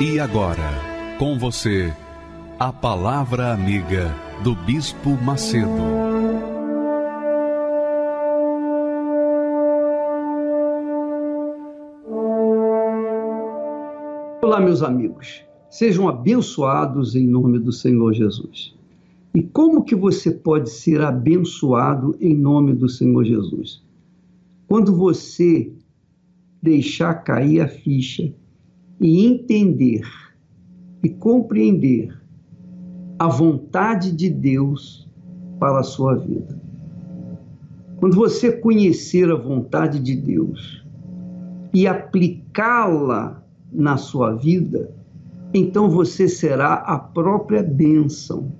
[0.00, 1.92] E agora, com você,
[2.56, 5.66] a Palavra Amiga do Bispo Macedo.
[14.40, 15.42] Olá, meus amigos.
[15.68, 18.76] Sejam abençoados em nome do Senhor Jesus.
[19.34, 23.82] E como que você pode ser abençoado em nome do Senhor Jesus?
[24.68, 25.72] Quando você
[26.62, 28.32] deixar cair a ficha
[29.00, 30.02] e entender
[31.02, 32.16] e compreender
[33.18, 35.08] a vontade de Deus
[35.58, 36.60] para a sua vida.
[37.98, 40.84] Quando você conhecer a vontade de Deus
[41.74, 44.94] e aplicá-la na sua vida,
[45.52, 48.52] então você será a própria bênção.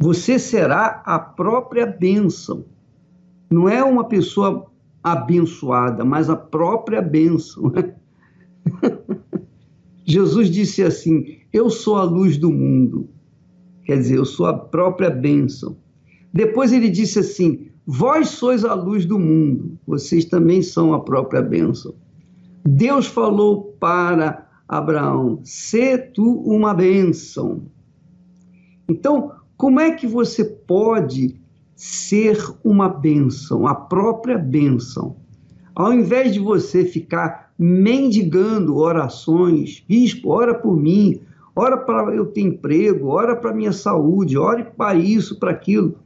[0.00, 2.64] Você será a própria bênção.
[3.50, 4.66] Não é uma pessoa
[5.02, 7.72] abençoada, mas a própria bênção.
[10.04, 13.08] Jesus disse assim: Eu sou a luz do mundo.
[13.84, 15.76] Quer dizer, eu sou a própria bênção.
[16.32, 21.42] Depois ele disse assim: Vós sois a luz do mundo, vocês também são a própria
[21.42, 21.94] bênção.
[22.66, 27.62] Deus falou para Abraão: Sê tu uma bênção.
[28.88, 31.40] Então, como é que você pode
[31.74, 35.16] ser uma bênção, a própria bênção?
[35.74, 39.82] Ao invés de você ficar mendigando orações.
[39.88, 41.20] Bispo, ora por mim,
[41.54, 45.98] ora para eu ter emprego, ora para minha saúde, ore para isso, para aquilo.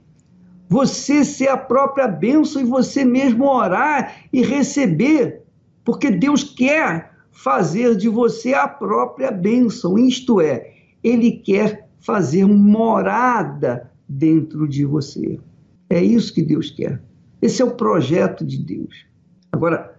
[0.68, 5.42] Você ser a própria bênção e você mesmo orar e receber,
[5.84, 10.72] porque Deus quer fazer de você a própria bênção, isto é,
[11.02, 15.38] Ele quer fazer morada dentro de você.
[15.88, 17.00] É isso que Deus quer.
[17.40, 19.06] Esse é o projeto de Deus.
[19.52, 19.98] Agora,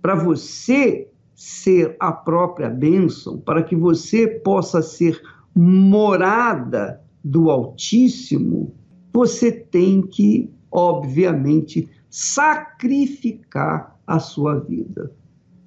[0.00, 5.20] para você ser a própria bênção, para que você possa ser
[5.54, 8.74] morada do Altíssimo,
[9.12, 15.12] você tem que, obviamente, sacrificar a sua vida.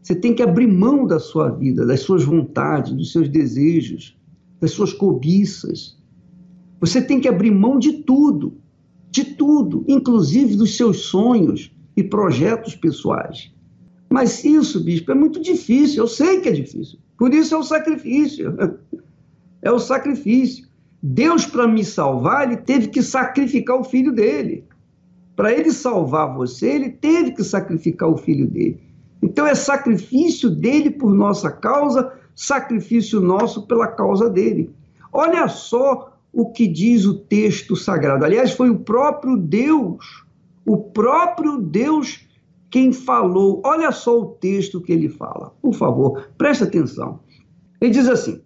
[0.02, 4.18] Você tem que abrir mão da sua vida, das suas vontades, dos seus desejos,
[4.60, 6.00] das suas cobiças.
[6.80, 8.58] Você tem que abrir mão de tudo,
[9.12, 13.52] de tudo, inclusive dos seus sonhos e projetos pessoais.
[14.10, 16.04] Mas isso, bispo, é muito difícil.
[16.04, 17.00] Eu sei que é difícil.
[17.18, 18.56] Por isso é o sacrifício.
[19.62, 20.66] É o sacrifício.
[21.04, 24.64] Deus, para me salvar, ele teve que sacrificar o filho dele.
[25.36, 28.82] Para ele salvar você, ele teve que sacrificar o filho dele.
[29.22, 34.70] Então é sacrifício dele por nossa causa, sacrifício nosso pela causa dele.
[35.12, 38.24] Olha só o que diz o texto sagrado.
[38.24, 40.24] Aliás, foi o próprio Deus,
[40.70, 42.28] o próprio Deus
[42.70, 47.22] quem falou, olha só o texto que ele fala, por favor, preste atenção.
[47.82, 48.40] Ele diz assim: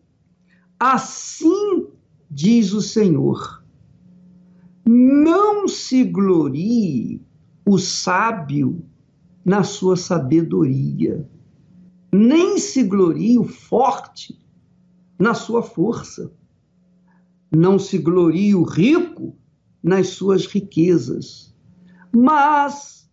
[0.80, 1.88] Assim
[2.32, 3.62] diz o Senhor,
[4.86, 7.22] não se glorie
[7.66, 8.86] o sábio
[9.44, 11.30] na sua sabedoria,
[12.10, 14.40] nem se glorie o forte
[15.20, 16.32] na sua força,
[17.52, 19.36] não se glorie o rico
[19.84, 21.53] nas suas riquezas,
[22.16, 23.10] mas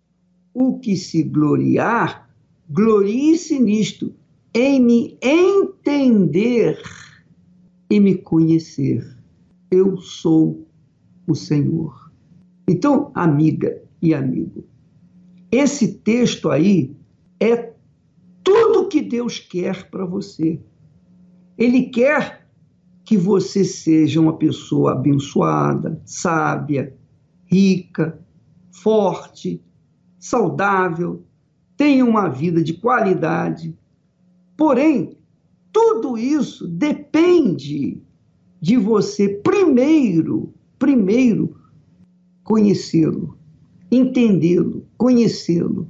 [0.53, 2.31] o que se gloriar,
[2.69, 4.15] glorie-se nisto,
[4.53, 6.81] em me entender
[7.88, 9.16] e me conhecer.
[9.71, 10.66] Eu sou
[11.27, 12.12] o Senhor.
[12.69, 14.64] Então, amiga e amigo,
[15.50, 16.94] esse texto aí
[17.38, 17.73] é
[18.44, 20.61] tudo que Deus quer para você.
[21.56, 22.46] Ele quer
[23.05, 26.96] que você seja uma pessoa abençoada, sábia,
[27.46, 28.20] rica,
[28.70, 29.62] forte,
[30.19, 31.25] saudável,
[31.76, 33.76] tenha uma vida de qualidade.
[34.56, 35.17] Porém,
[35.72, 38.02] tudo isso depende
[38.61, 41.56] de você primeiro, primeiro
[42.44, 43.38] conhecê-lo,
[43.90, 45.88] entendê-lo, conhecê-lo.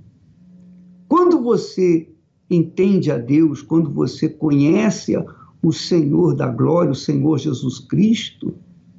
[1.09, 2.09] Quando você
[2.49, 5.15] entende a Deus, quando você conhece
[5.63, 8.55] o Senhor da glória, o Senhor Jesus Cristo,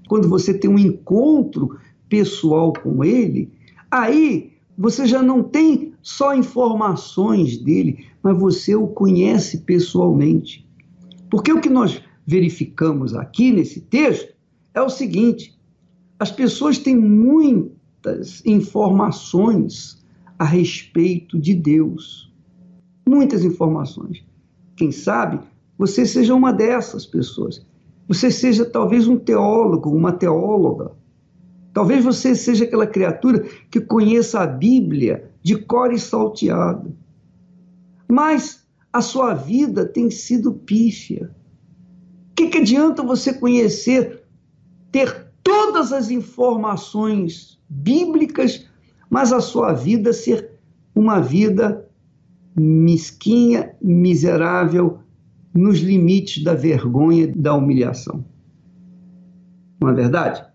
[0.08, 1.78] quando você tem um encontro
[2.10, 3.50] pessoal com Ele,
[3.92, 10.68] aí Você já não tem só informações dele, mas você o conhece pessoalmente.
[11.30, 14.34] Porque o que nós verificamos aqui nesse texto
[14.74, 15.56] é o seguinte:
[16.18, 20.04] as pessoas têm muitas informações
[20.40, 22.34] a respeito de Deus.
[23.08, 24.24] Muitas informações.
[24.76, 25.40] Quem sabe
[25.78, 27.66] você seja uma dessas pessoas.
[28.08, 30.92] Você seja talvez um teólogo, uma teóloga.
[31.74, 36.96] Talvez você seja aquela criatura que conheça a Bíblia de cor e salteado.
[38.10, 41.32] Mas a sua vida tem sido pífia.
[42.32, 44.24] O que, que adianta você conhecer,
[44.92, 48.68] ter todas as informações bíblicas,
[49.10, 50.52] mas a sua vida ser
[50.94, 51.88] uma vida
[52.56, 55.00] mesquinha, miserável,
[55.54, 58.26] nos limites da vergonha e da humilhação.
[59.80, 60.51] Não é verdade?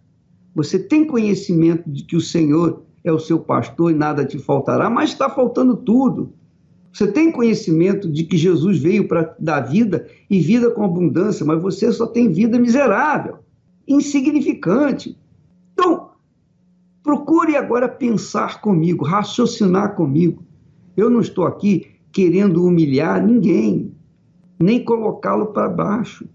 [0.57, 4.89] Você tem conhecimento de que o Senhor é o seu pastor e nada te faltará,
[4.89, 6.33] mas está faltando tudo.
[6.91, 11.61] Você tem conhecimento de que Jesus veio para dar vida e vida com abundância, mas
[11.61, 13.41] você só tem vida miserável,
[13.87, 15.19] insignificante.
[15.75, 16.13] Então,
[17.03, 20.43] procure agora pensar comigo, raciocinar comigo.
[20.97, 23.93] Eu não estou aqui querendo humilhar ninguém,
[24.59, 26.27] nem colocá-lo para baixo.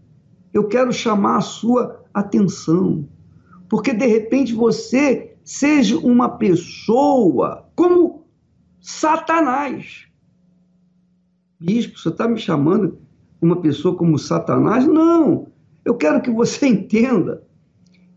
[0.53, 3.07] Eu quero chamar a sua atenção,
[3.71, 8.27] porque de repente você seja uma pessoa como
[8.81, 10.07] Satanás.
[11.57, 12.99] Bispo, você está me chamando
[13.41, 14.85] uma pessoa como Satanás?
[14.85, 15.47] Não!
[15.85, 17.47] Eu quero que você entenda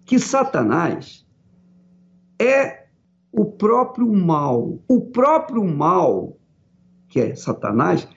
[0.05, 1.25] que Satanás
[2.37, 2.87] é
[3.31, 4.81] o próprio mal.
[4.89, 6.37] O próprio mal
[7.09, 8.09] que é Satanás,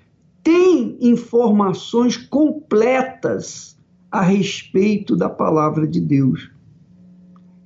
[0.42, 3.78] tem informações completas
[4.12, 6.56] a respeito da palavra de Deus.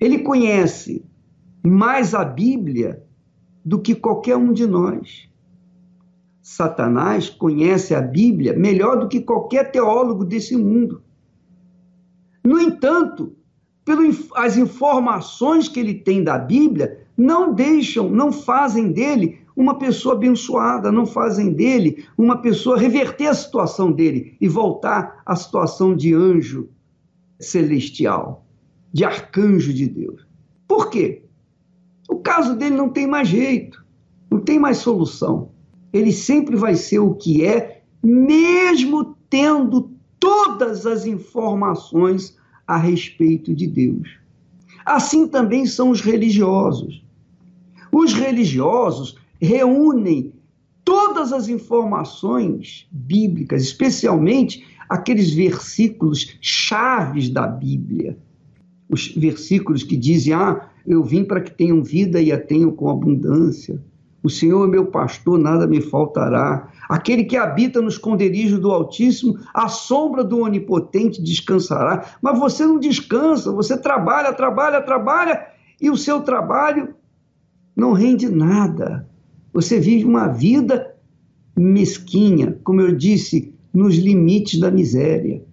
[0.01, 1.05] Ele conhece
[1.63, 3.03] mais a Bíblia
[3.63, 5.29] do que qualquer um de nós.
[6.41, 11.03] Satanás conhece a Bíblia melhor do que qualquer teólogo desse mundo.
[12.43, 13.35] No entanto,
[13.85, 20.91] pelas informações que ele tem da Bíblia, não deixam, não fazem dele uma pessoa abençoada,
[20.91, 26.69] não fazem dele uma pessoa reverter a situação dele e voltar à situação de anjo
[27.39, 28.47] celestial,
[28.91, 30.25] de arcanjo de Deus.
[30.67, 31.23] Por quê?
[32.09, 33.83] O caso dele não tem mais jeito,
[34.29, 35.51] não tem mais solução.
[35.93, 43.67] Ele sempre vai ser o que é, mesmo tendo todas as informações a respeito de
[43.67, 44.07] Deus.
[44.85, 47.03] Assim também são os religiosos.
[47.91, 50.33] Os religiosos reúnem
[50.83, 58.17] todas as informações bíblicas, especialmente aqueles versículos chaves da Bíblia.
[58.91, 62.89] Os versículos que dizem: Ah, eu vim para que tenham vida e a tenham com
[62.89, 63.81] abundância.
[64.21, 66.69] O Senhor é meu pastor, nada me faltará.
[66.87, 72.05] Aquele que habita no esconderijo do Altíssimo, a sombra do Onipotente descansará.
[72.21, 75.47] Mas você não descansa, você trabalha, trabalha, trabalha,
[75.81, 76.93] e o seu trabalho
[77.75, 79.09] não rende nada.
[79.53, 80.95] Você vive uma vida
[81.57, 85.43] mesquinha, como eu disse, nos limites da miséria.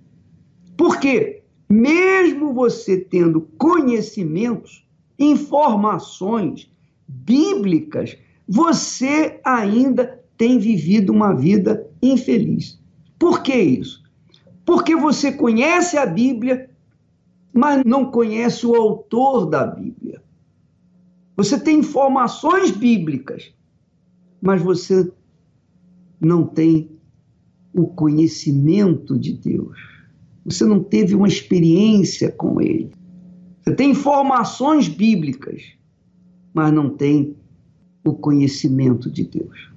[0.76, 1.37] Por quê?
[1.68, 4.86] Mesmo você tendo conhecimentos,
[5.18, 6.70] informações
[7.06, 8.16] bíblicas,
[8.46, 12.80] você ainda tem vivido uma vida infeliz.
[13.18, 14.02] Por que isso?
[14.64, 16.70] Porque você conhece a Bíblia,
[17.52, 20.22] mas não conhece o autor da Bíblia.
[21.36, 23.52] Você tem informações bíblicas,
[24.40, 25.10] mas você
[26.20, 26.90] não tem
[27.72, 29.97] o conhecimento de Deus.
[30.44, 32.90] Você não teve uma experiência com Ele.
[33.60, 35.62] Você tem informações bíblicas,
[36.54, 37.36] mas não tem
[38.04, 39.70] o conhecimento de Deus.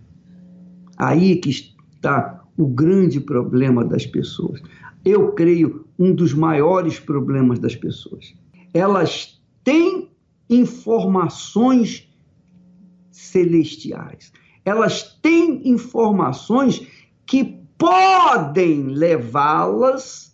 [0.97, 4.61] Aí que está o grande problema das pessoas.
[5.03, 8.33] Eu creio um dos maiores problemas das pessoas.
[8.73, 10.09] Elas têm
[10.49, 12.07] informações
[13.09, 14.31] celestiais,
[14.63, 16.87] elas têm informações
[17.25, 20.30] que podem levá-las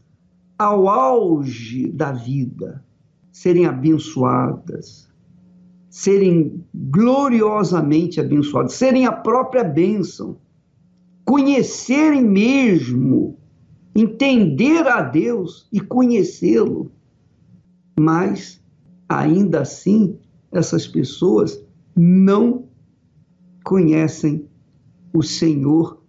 [0.58, 2.84] ao auge da vida,
[3.32, 5.08] serem abençoadas,
[5.90, 10.38] serem gloriosamente abençoadas, serem a própria bênção,
[11.24, 13.38] conhecerem mesmo,
[13.96, 16.92] entender a Deus e conhecê-lo.
[18.00, 18.64] Mas,
[19.08, 20.18] ainda assim,
[20.52, 21.64] essas pessoas
[21.96, 22.66] não
[23.64, 24.48] conhecem
[25.14, 26.02] o Senhor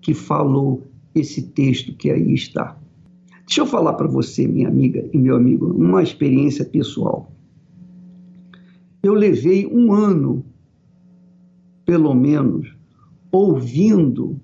[0.00, 2.79] que falou esse texto que aí está.
[3.50, 7.32] Deixa eu falar para você, minha amiga e meu amigo, uma experiência pessoal.
[9.02, 10.44] Eu levei um ano
[11.84, 12.72] pelo menos,
[13.32, 14.40] ouvindo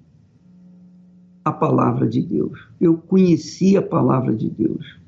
[1.45, 2.59] a palavra de Deus.
[2.81, 4.99] Eu conhecia a palavra de Deus.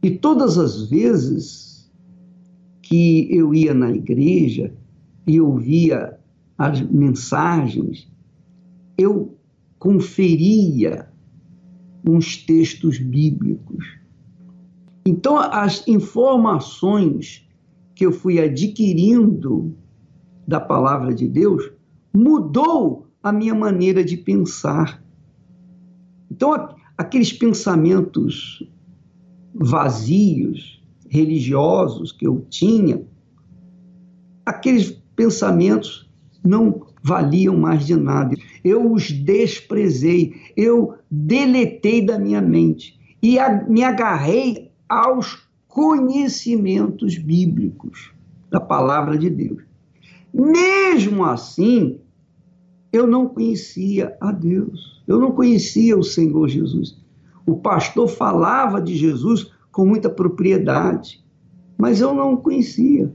[0.00, 1.90] E todas as vezes
[2.80, 4.72] que eu ia na igreja
[5.26, 6.16] e ouvia
[6.56, 8.08] as mensagens,
[8.96, 9.36] eu
[9.80, 11.08] conferia
[12.06, 13.84] uns textos bíblicos.
[15.04, 17.46] Então, as informações
[17.94, 19.76] que eu fui adquirindo
[20.46, 21.70] da palavra de Deus
[22.14, 25.02] mudou a minha maneira de pensar.
[26.30, 28.62] Então, aqueles pensamentos
[29.54, 33.02] vazios, religiosos que eu tinha,
[34.44, 36.10] aqueles pensamentos
[36.44, 38.36] não valiam mais de nada.
[38.64, 48.12] Eu os desprezei, eu deletei da minha mente e a, me agarrei aos conhecimentos bíblicos
[48.50, 49.62] da palavra de Deus.
[50.32, 52.00] Mesmo assim,
[52.92, 57.02] eu não conhecia a Deus, eu não conhecia o Senhor Jesus.
[57.46, 61.24] O pastor falava de Jesus com muita propriedade,
[61.78, 63.12] mas eu não o conhecia.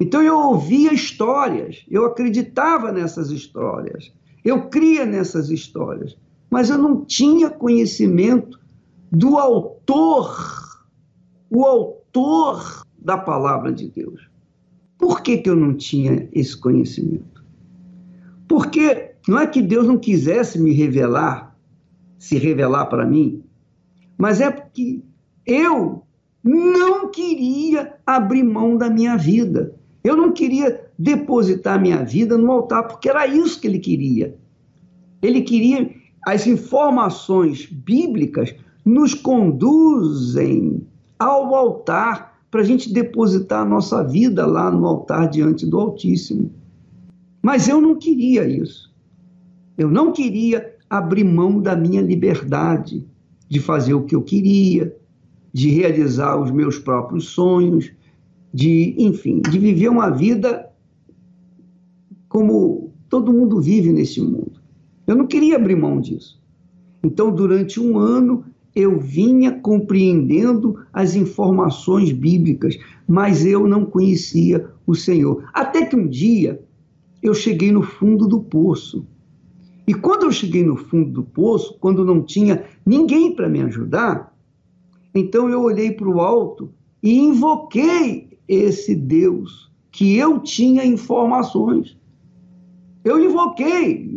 [0.00, 4.12] Então eu ouvia histórias, eu acreditava nessas histórias,
[4.44, 6.16] eu cria nessas histórias,
[6.54, 8.60] mas eu não tinha conhecimento
[9.10, 10.32] do autor,
[11.50, 14.30] o autor da palavra de Deus.
[14.96, 17.44] Por que, que eu não tinha esse conhecimento?
[18.46, 21.58] Porque não é que Deus não quisesse me revelar,
[22.20, 23.42] se revelar para mim,
[24.16, 25.02] mas é porque
[25.44, 26.04] eu
[26.40, 29.74] não queria abrir mão da minha vida.
[30.04, 34.36] Eu não queria depositar minha vida no altar, porque era isso que ele queria.
[35.20, 38.54] Ele queria as informações bíblicas
[38.84, 40.86] nos conduzem
[41.18, 46.52] ao altar para a gente depositar a nossa vida lá no altar diante do Altíssimo.
[47.42, 48.94] Mas eu não queria isso.
[49.76, 53.04] Eu não queria abrir mão da minha liberdade
[53.48, 54.96] de fazer o que eu queria,
[55.52, 57.90] de realizar os meus próprios sonhos,
[58.52, 60.70] de, enfim, de viver uma vida
[62.28, 64.53] como todo mundo vive nesse mundo.
[65.14, 66.42] Eu não queria abrir mão disso.
[67.00, 68.44] Então, durante um ano,
[68.74, 75.48] eu vinha compreendendo as informações bíblicas, mas eu não conhecia o Senhor.
[75.54, 76.60] Até que um dia
[77.22, 79.06] eu cheguei no fundo do poço.
[79.86, 84.36] E quando eu cheguei no fundo do poço, quando não tinha ninguém para me ajudar,
[85.14, 91.96] então eu olhei para o alto e invoquei esse Deus que eu tinha informações.
[93.04, 94.12] Eu invoquei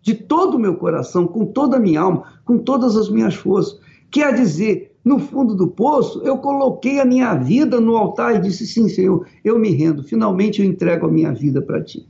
[0.00, 3.78] de todo o meu coração, com toda a minha alma, com todas as minhas forças.
[4.10, 8.66] Quer dizer, no fundo do poço, eu coloquei a minha vida no altar e disse:
[8.66, 12.08] Sim, Senhor, eu me rendo, finalmente eu entrego a minha vida para ti.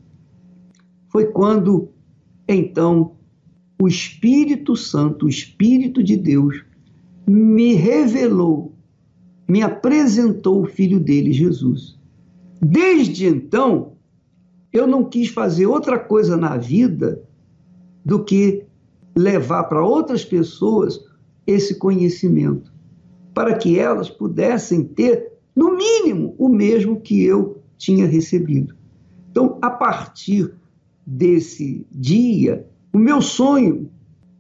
[1.08, 1.88] Foi quando,
[2.46, 3.12] então,
[3.80, 6.64] o Espírito Santo, o Espírito de Deus,
[7.26, 8.78] me revelou
[9.48, 11.98] me apresentou o filho dele, Jesus.
[12.60, 13.94] Desde então,
[14.70, 17.22] eu não quis fazer outra coisa na vida
[18.08, 18.64] do que
[19.14, 20.98] levar para outras pessoas
[21.46, 22.72] esse conhecimento,
[23.34, 28.74] para que elas pudessem ter, no mínimo, o mesmo que eu tinha recebido.
[29.30, 30.54] Então, a partir
[31.06, 33.90] desse dia, o meu sonho,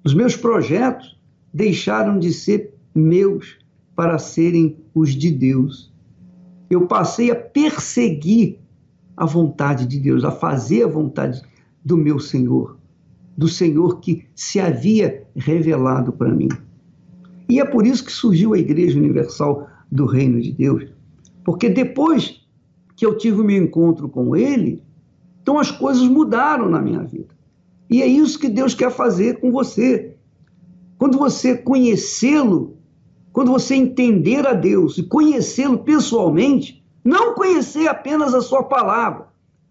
[0.02, 1.20] os meus projetos
[1.52, 3.58] deixaram de ser meus
[3.94, 5.92] para serem os de Deus.
[6.70, 8.60] Eu passei a perseguir
[9.14, 11.42] a vontade de Deus, a fazer a vontade
[11.84, 12.77] do meu Senhor,
[13.38, 16.48] do Senhor que se havia revelado para mim.
[17.48, 20.84] E é por isso que surgiu a Igreja Universal do Reino de Deus,
[21.42, 22.46] porque depois
[22.94, 24.82] que eu tive o meu encontro com Ele,
[25.40, 27.34] então as coisas mudaram na minha vida.
[27.88, 30.14] E é isso que Deus quer fazer com você.
[30.98, 32.78] Quando você conhecê-lo
[33.38, 39.27] quando você entender a Deus e conhecê-lo pessoalmente, não conhecer apenas a sua palavra,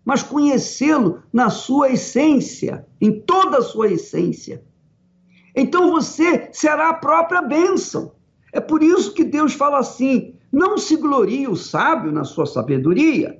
[0.07, 4.63] mas conhecê-lo na sua essência, em toda a sua essência.
[5.53, 8.13] Então você será a própria bênção.
[8.53, 13.37] É por isso que Deus fala assim: não se glorie o sábio na sua sabedoria,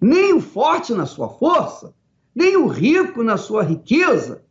[0.00, 1.92] nem o forte na sua força,
[2.32, 4.44] nem o rico na sua riqueza,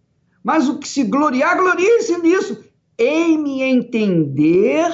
[0.43, 2.61] mas o que se gloriar, glorie-se nisso,
[2.99, 4.93] em me entender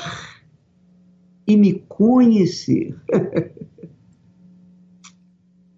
[1.47, 2.95] e me conhecer.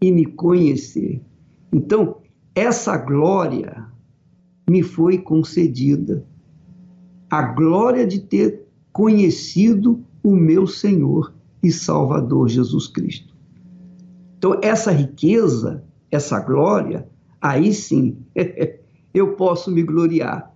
[0.01, 1.21] e me conhecer.
[1.71, 2.17] Então,
[2.53, 3.85] essa glória
[4.69, 6.25] me foi concedida.
[7.29, 13.35] A glória de ter conhecido o meu Senhor e Salvador Jesus Cristo.
[14.37, 17.07] Então, essa riqueza, essa glória,
[17.41, 18.17] aí sim
[19.13, 20.53] eu posso me gloriar.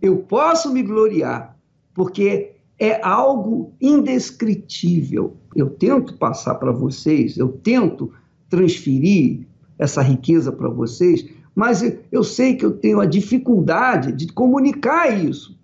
[0.00, 1.56] Eu posso me gloriar,
[1.94, 5.36] porque é algo indescritível.
[5.54, 8.12] Eu tento passar para vocês, eu tento
[8.52, 9.46] transferir
[9.78, 11.82] essa riqueza para vocês, mas
[12.12, 15.58] eu sei que eu tenho a dificuldade de comunicar isso.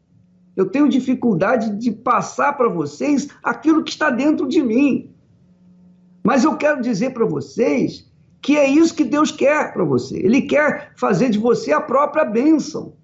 [0.57, 5.11] Eu tenho dificuldade de passar para vocês aquilo que está dentro de mim.
[6.25, 10.16] Mas eu quero dizer para vocês que é isso que Deus quer para você.
[10.16, 12.95] Ele quer fazer de você a própria bênção.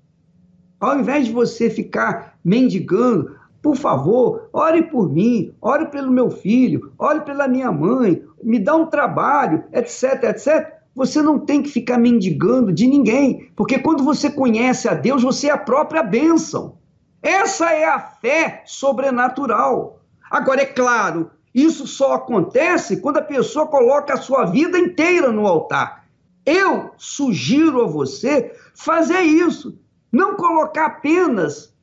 [0.80, 6.92] Ao invés de você ficar mendigando, por favor, ore por mim, ore pelo meu filho,
[6.98, 10.70] ore pela minha mãe, me dá um trabalho, etc, etc.
[10.94, 15.48] Você não tem que ficar mendigando de ninguém, porque quando você conhece a Deus, você
[15.48, 16.76] é a própria bênção.
[17.22, 19.98] Essa é a fé sobrenatural.
[20.30, 25.46] Agora, é claro, isso só acontece quando a pessoa coloca a sua vida inteira no
[25.46, 26.04] altar.
[26.44, 29.78] Eu sugiro a você fazer isso,
[30.12, 31.73] não colocar apenas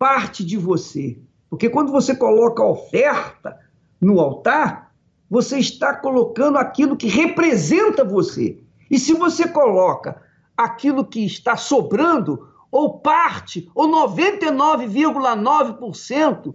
[0.00, 1.16] parte de você.
[1.48, 3.56] Porque quando você coloca a oferta
[4.00, 4.92] no altar,
[5.28, 8.58] você está colocando aquilo que representa você.
[8.90, 10.20] E se você coloca
[10.56, 16.54] aquilo que está sobrando, ou parte, ou 99,9%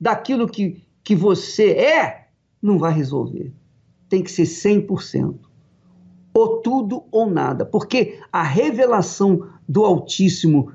[0.00, 2.28] daquilo que que você é,
[2.62, 3.52] não vai resolver.
[4.08, 5.34] Tem que ser 100%.
[6.32, 7.64] Ou tudo ou nada.
[7.64, 10.72] Porque a revelação do Altíssimo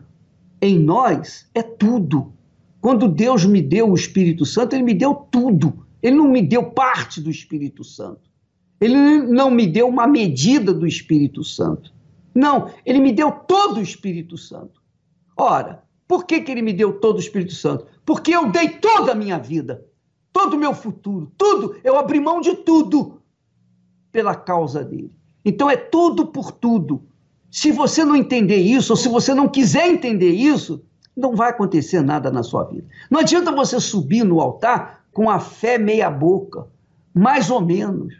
[0.65, 2.33] em nós é tudo.
[2.81, 5.85] Quando Deus me deu o Espírito Santo, Ele me deu tudo.
[6.01, 8.29] Ele não me deu parte do Espírito Santo.
[8.79, 11.93] Ele não me deu uma medida do Espírito Santo.
[12.33, 14.81] Não, ele me deu todo o Espírito Santo.
[15.37, 17.87] Ora, por que, que ele me deu todo o Espírito Santo?
[18.05, 19.85] Porque eu dei toda a minha vida
[20.35, 23.21] todo o meu futuro, tudo, eu abri mão de tudo
[24.11, 25.09] pela causa dele.
[25.45, 27.07] Então é tudo por tudo.
[27.55, 30.83] Se você não entender isso, ou se você não quiser entender isso,
[31.15, 32.85] não vai acontecer nada na sua vida.
[33.09, 36.67] Não adianta você subir no altar com a fé meia-boca,
[37.13, 38.13] mais ou menos,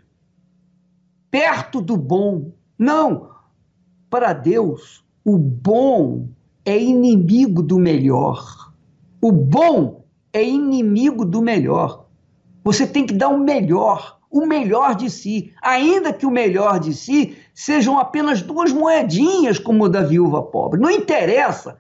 [1.30, 2.54] perto do bom.
[2.80, 3.30] Não!
[4.10, 6.30] Para Deus, o bom
[6.64, 8.72] é inimigo do melhor.
[9.22, 12.06] O bom é inimigo do melhor.
[12.64, 16.94] Você tem que dar o melhor, o melhor de si, ainda que o melhor de
[16.94, 20.78] si sejam apenas duas moedinhas, como o da viúva pobre.
[20.78, 21.78] Não interessa,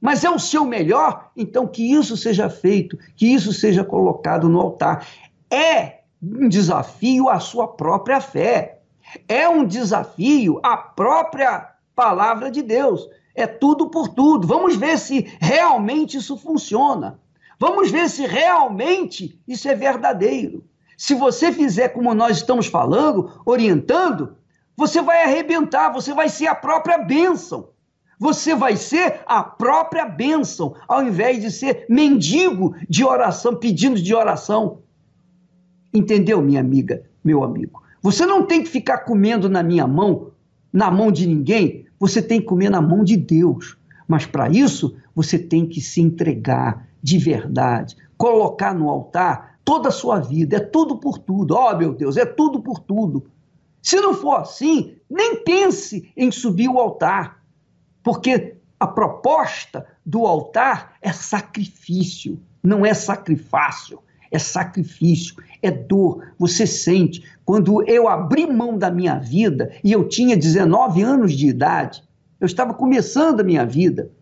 [0.00, 4.60] mas é o seu melhor, então que isso seja feito, que isso seja colocado no
[4.60, 5.04] altar.
[5.50, 8.82] É um desafio à sua própria fé,
[9.28, 13.08] é um desafio à própria palavra de Deus.
[13.34, 14.46] É tudo por tudo.
[14.46, 17.18] Vamos ver se realmente isso funciona.
[17.58, 20.64] Vamos ver se realmente isso é verdadeiro.
[20.96, 24.36] Se você fizer como nós estamos falando, orientando,
[24.76, 27.68] você vai arrebentar, você vai ser a própria bênção.
[28.18, 34.14] Você vai ser a própria bênção, ao invés de ser mendigo de oração, pedindo de
[34.14, 34.78] oração.
[35.92, 37.82] Entendeu, minha amiga, meu amigo?
[38.00, 40.30] Você não tem que ficar comendo na minha mão,
[40.72, 43.76] na mão de ninguém, você tem que comer na mão de Deus.
[44.08, 49.92] Mas para isso, você tem que se entregar, de verdade, colocar no altar toda a
[49.92, 51.56] sua vida, é tudo por tudo.
[51.56, 53.26] Ó, oh, meu Deus, é tudo por tudo.
[53.82, 57.44] Se não for assim, nem pense em subir o altar,
[58.00, 63.98] porque a proposta do altar é sacrifício, não é sacrifício,
[64.30, 66.32] é sacrifício, é dor.
[66.38, 71.48] Você sente, quando eu abri mão da minha vida e eu tinha 19 anos de
[71.48, 72.04] idade,
[72.38, 74.12] eu estava começando a minha vida.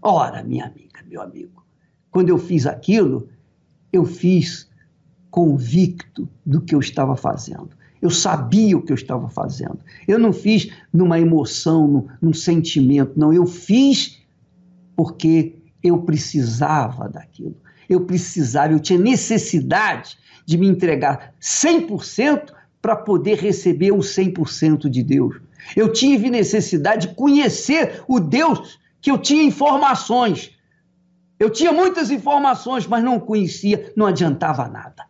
[0.00, 1.62] Ora, minha amiga, meu amigo,
[2.10, 3.28] quando eu fiz aquilo,
[3.92, 4.69] eu fiz
[5.30, 7.70] convicto do que eu estava fazendo.
[8.02, 9.78] Eu sabia o que eu estava fazendo.
[10.08, 13.32] Eu não fiz numa emoção, num, num sentimento, não.
[13.32, 14.18] Eu fiz
[14.96, 17.56] porque eu precisava daquilo.
[17.88, 20.16] Eu precisava, eu tinha necessidade
[20.46, 25.36] de me entregar 100% para poder receber o 100% de Deus.
[25.76, 30.52] Eu tive necessidade de conhecer o Deus que eu tinha informações,
[31.38, 35.09] eu tinha muitas informações, mas não conhecia, não adiantava nada.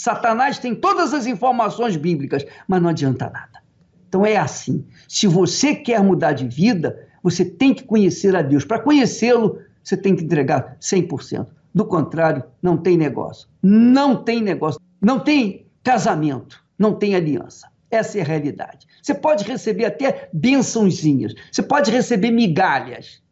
[0.00, 3.62] Satanás tem todas as informações bíblicas, mas não adianta nada.
[4.08, 4.82] Então é assim.
[5.06, 8.64] Se você quer mudar de vida, você tem que conhecer a Deus.
[8.64, 11.48] Para conhecê-lo, você tem que entregar 100%.
[11.74, 13.46] Do contrário, não tem negócio.
[13.62, 14.80] Não tem negócio.
[15.02, 16.64] Não tem casamento.
[16.78, 17.68] Não tem aliança.
[17.90, 18.86] Essa é a realidade.
[19.02, 21.34] Você pode receber até bençãozinhas.
[21.52, 23.22] Você pode receber migalhas.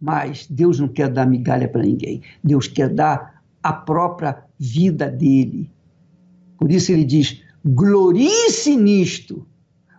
[0.00, 2.22] Mas Deus não quer dar migalha para ninguém.
[2.42, 5.75] Deus quer dar a própria vida dele.
[6.58, 9.46] Por isso ele diz: glorie-se nisto,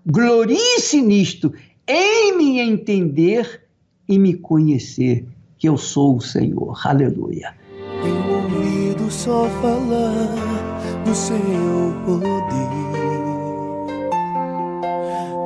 [0.09, 1.53] Glorie-se nisto,
[1.85, 3.63] em me entender
[4.07, 6.79] e me conhecer que eu sou o Senhor.
[6.85, 7.53] Aleluia.
[8.01, 11.35] Tenho ouvido só falar do seu
[12.05, 12.47] poder.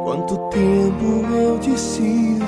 [0.04, 2.46] Quanto tempo eu te sirvo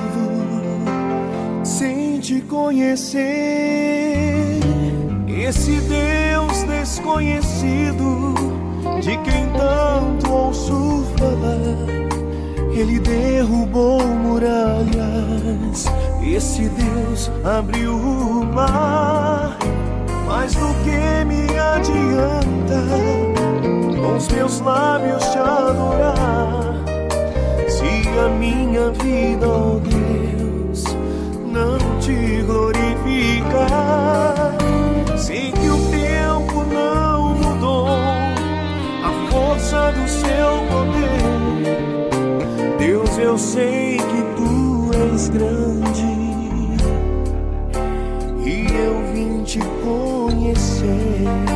[1.63, 3.23] sem te conhecer?
[5.45, 8.33] Esse Deus desconhecido
[9.01, 15.85] de quem tanto ouço falar, ele derrubou muralhas.
[16.25, 19.57] Esse Deus abriu o mar,
[20.25, 22.81] mas do que me adianta
[23.97, 26.85] com os meus lábios te adorar?
[27.67, 30.85] Se a minha vida, oh Deus,
[31.51, 33.83] não te glorificar,
[35.23, 41.77] sei que o tempo não mudou a força do seu poder.
[42.77, 46.03] Deus, eu sei que tu és grande
[48.45, 51.52] e eu vim te conhecer.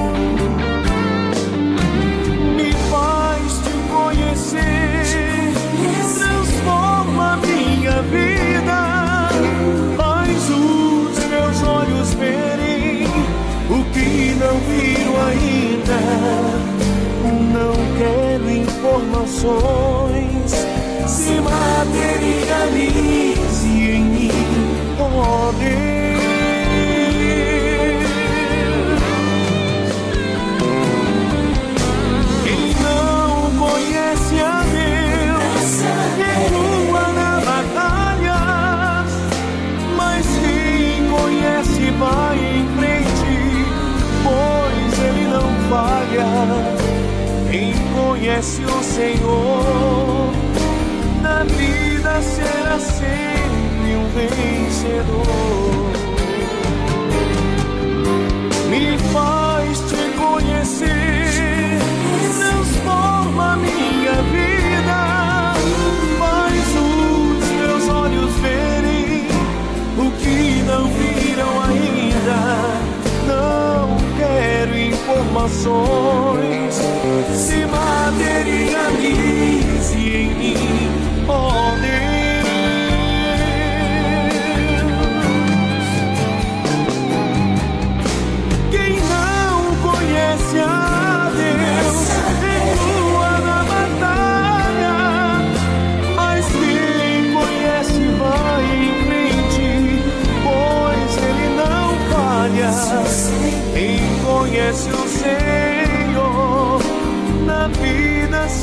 [19.17, 20.51] Informações,
[21.08, 24.32] se materialize em mim,
[24.99, 25.47] oh.
[32.43, 35.82] Quem não conhece a Deus
[36.17, 39.06] recua na batalha,
[39.95, 43.65] mas quem conhece vai em frente,
[44.23, 46.77] pois ele não falha.
[48.28, 50.34] Conhece o Senhor
[51.22, 55.24] na vida será sempre um vencedor.
[58.70, 61.80] Me faz te conhecer,
[62.38, 65.56] transforma minha vida,
[66.20, 69.26] faz os meus olhos verem
[69.98, 72.40] o que não viram ainda.
[73.26, 76.66] Não quero informações,
[79.08, 80.56] materialize em mim,
[81.30, 81.57] oh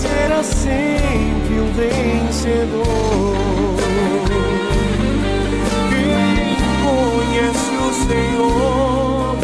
[0.04, 3.36] será sempre um vencedor.
[5.90, 9.36] Quem conhece o Senhor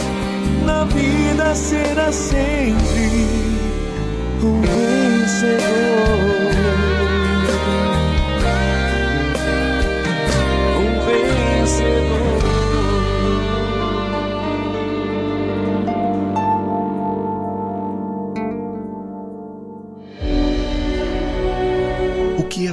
[0.65, 3.27] na vida será sempre
[4.43, 6.40] um vencedor.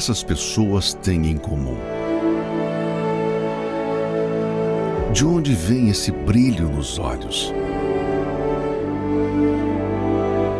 [0.08, 1.76] Essas pessoas têm em comum?
[5.12, 7.54] De onde vem esse brilho nos olhos?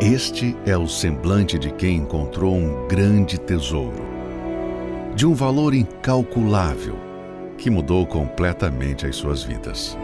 [0.02, 4.04] Este é o semblante de quem encontrou um grande tesouro,
[5.16, 6.98] de um valor incalculável,
[7.58, 9.98] que mudou completamente as suas vidas.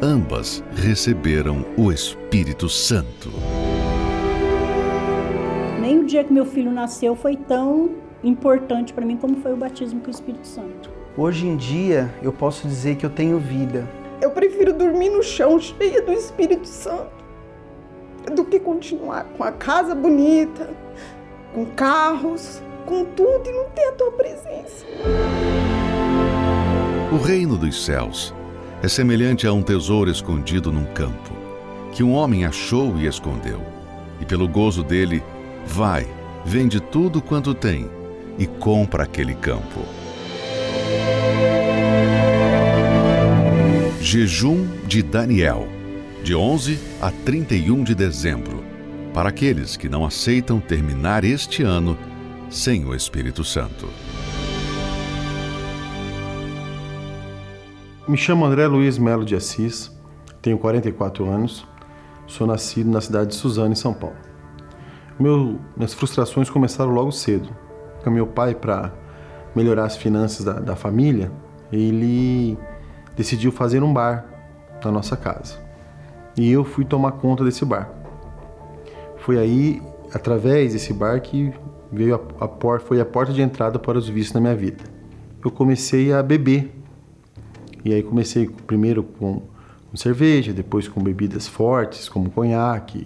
[0.00, 3.30] Ambas receberam o Espírito Santo.
[6.10, 7.92] Dia que meu filho nasceu foi tão
[8.24, 10.90] importante para mim como foi o batismo com o Espírito Santo.
[11.16, 13.88] Hoje em dia, eu posso dizer que eu tenho vida.
[14.20, 17.12] Eu prefiro dormir no chão cheia do Espírito Santo
[18.34, 20.70] do que continuar com a casa bonita,
[21.54, 24.84] com carros, com tudo e não ter a tua presença.
[27.12, 28.34] O reino dos céus
[28.82, 31.30] é semelhante a um tesouro escondido num campo,
[31.92, 33.60] que um homem achou e escondeu.
[34.20, 35.22] E pelo gozo dele,
[35.66, 36.06] vai,
[36.44, 37.90] vende tudo quanto tem
[38.38, 39.80] e compra aquele campo.
[44.00, 45.68] Jejum de Daniel,
[46.24, 48.64] de 11 a 31 de dezembro,
[49.12, 51.96] para aqueles que não aceitam terminar este ano
[52.48, 53.88] sem o Espírito Santo.
[58.08, 59.96] Me chamo André Luiz Melo de Assis,
[60.42, 61.64] tenho 44 anos,
[62.26, 64.29] sou nascido na cidade de Suzano, em São Paulo.
[65.20, 67.50] Meu, minhas frustrações começaram logo cedo.
[68.02, 68.90] Com meu pai, para
[69.54, 71.30] melhorar as finanças da, da família,
[71.70, 72.56] ele
[73.14, 74.24] decidiu fazer um bar
[74.82, 75.58] na nossa casa.
[76.38, 77.90] E eu fui tomar conta desse bar.
[79.18, 79.82] Foi aí,
[80.14, 81.52] através desse bar, que
[81.92, 84.82] veio a, a porta, foi a porta de entrada para os vícios na minha vida.
[85.44, 86.74] Eu comecei a beber.
[87.84, 89.42] E aí comecei primeiro com,
[89.90, 93.04] com cerveja, depois com bebidas fortes, como conhaque,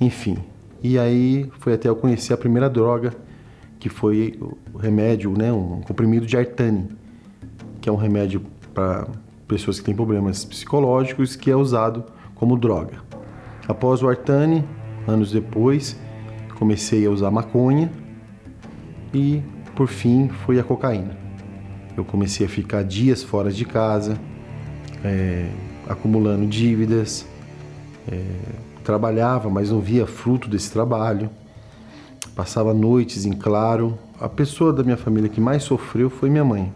[0.00, 0.38] enfim.
[0.82, 3.14] E aí foi até eu conhecer a primeira droga,
[3.78, 4.38] que foi
[4.72, 6.88] o remédio, né, um comprimido de artane,
[7.80, 8.42] que é um remédio
[8.74, 9.06] para
[9.46, 12.98] pessoas que têm problemas psicológicos, que é usado como droga.
[13.68, 14.64] Após o artane,
[15.06, 15.98] anos depois,
[16.58, 17.90] comecei a usar maconha
[19.12, 19.42] e,
[19.74, 21.16] por fim, foi a cocaína.
[21.96, 24.18] Eu comecei a ficar dias fora de casa,
[25.04, 25.48] é,
[25.88, 27.26] acumulando dívidas,
[28.10, 28.22] é,
[28.86, 31.28] trabalhava, mas não via fruto desse trabalho,
[32.36, 33.98] passava noites em claro.
[34.20, 36.72] A pessoa da minha família que mais sofreu foi minha mãe.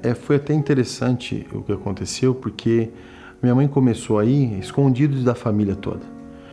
[0.00, 2.90] É, foi até interessante o que aconteceu, porque
[3.42, 6.02] minha mãe começou aí escondido da família toda.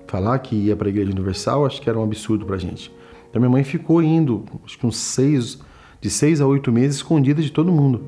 [0.08, 2.91] Falar que ia para a Igreja Universal, acho que era um absurdo para gente.
[3.30, 5.60] Então minha mãe ficou indo, acho que uns seis,
[6.02, 8.02] de seis a oito meses, escondida de todo mundo.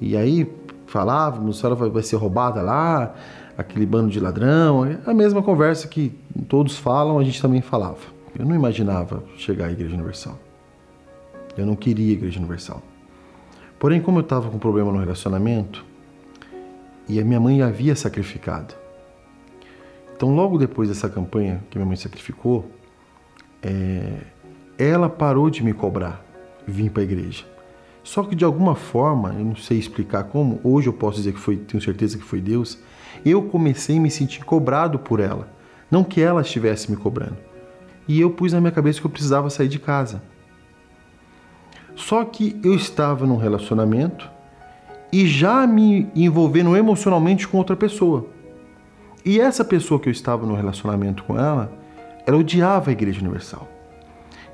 [0.00, 0.50] E aí
[0.86, 3.14] falávamos, ela vai ser roubada lá,
[3.56, 6.12] aquele bando de ladrão, é a mesma conversa que
[6.48, 7.98] todos falam, a gente também falava.
[8.38, 10.38] Eu não imaginava chegar à Igreja Universal.
[11.56, 12.82] Eu não queria a Igreja Universal.
[13.78, 15.84] Porém, como eu estava com problema no relacionamento,
[17.08, 18.74] e a minha mãe havia sacrificado.
[20.14, 22.70] Então, logo depois dessa campanha que minha mãe sacrificou,
[23.62, 24.18] é,
[24.78, 26.24] ela parou de me cobrar
[26.66, 27.44] vir para a igreja.
[28.02, 31.40] Só que de alguma forma, eu não sei explicar como, hoje eu posso dizer que
[31.40, 32.78] foi, tenho certeza que foi Deus,
[33.30, 35.48] eu comecei a me sentir cobrado por ela,
[35.90, 37.36] não que ela estivesse me cobrando.
[38.06, 40.22] E eu pus na minha cabeça que eu precisava sair de casa.
[41.94, 44.30] Só que eu estava num relacionamento
[45.12, 48.26] e já me envolvendo emocionalmente com outra pessoa.
[49.24, 51.72] E essa pessoa que eu estava no relacionamento com ela,
[52.26, 53.66] ela odiava a Igreja Universal.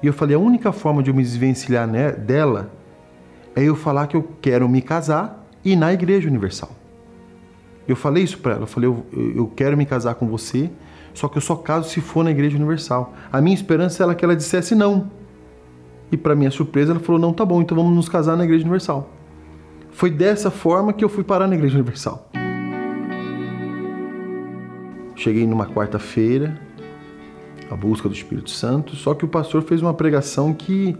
[0.02, 2.70] E eu falei: a única forma de eu me desvencilhar dela
[3.54, 6.81] é eu falar que eu quero me casar e ir na Igreja Universal.
[7.86, 10.70] Eu falei isso para ela: eu falei, eu, eu quero me casar com você,
[11.14, 13.14] só que eu só caso se for na Igreja Universal.
[13.32, 15.10] A minha esperança era que ela dissesse não.
[16.10, 18.62] E para minha surpresa, ela falou: não, tá bom, então vamos nos casar na Igreja
[18.64, 19.10] Universal.
[19.90, 22.30] Foi dessa forma que eu fui parar na Igreja Universal.
[25.14, 26.60] Cheguei numa quarta-feira,
[27.70, 30.96] a busca do Espírito Santo, só que o pastor fez uma pregação que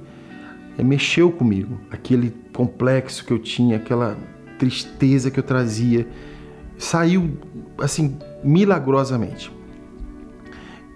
[0.79, 1.79] eh, mexeu comigo.
[1.91, 4.17] Aquele complexo que eu tinha, aquela
[4.59, 6.07] tristeza que eu trazia,
[6.83, 7.31] saiu
[7.79, 9.53] assim milagrosamente.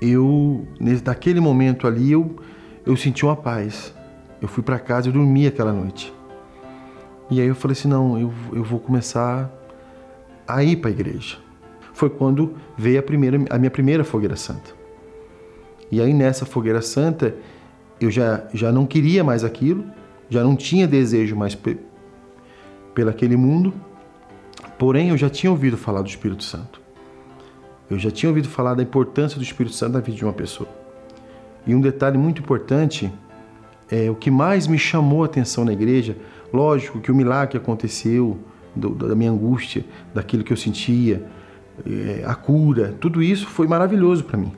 [0.01, 0.67] Eu,
[1.05, 2.37] naquele momento ali, eu,
[2.85, 3.95] eu senti uma paz.
[4.43, 6.13] Eu fui para casa, eu dormi aquela noite.
[7.31, 9.51] E aí eu falei assim: não, eu, eu vou começar
[10.47, 11.39] a ir para a igreja.
[11.95, 14.75] Foi quando veio a, primeira, a minha primeira fogueira santa.
[15.91, 17.35] E aí nessa fogueira santa,
[18.01, 19.85] eu já, já não queria mais aquilo,
[20.29, 21.79] já não tinha desejo mais pe,
[22.93, 23.73] pelo aquele mundo,
[24.79, 26.81] porém eu já tinha ouvido falar do Espírito Santo.
[27.91, 30.69] Eu já tinha ouvido falar da importância do Espírito Santo na vida de uma pessoa.
[31.67, 33.13] E um detalhe muito importante
[33.91, 36.17] é o que mais me chamou a atenção na igreja
[36.53, 38.39] Lógico que o milagre aconteceu,
[38.75, 39.85] do, da minha angústia,
[40.15, 41.27] daquilo que eu sentia,
[41.85, 44.53] é, a cura, tudo isso foi maravilhoso para mim.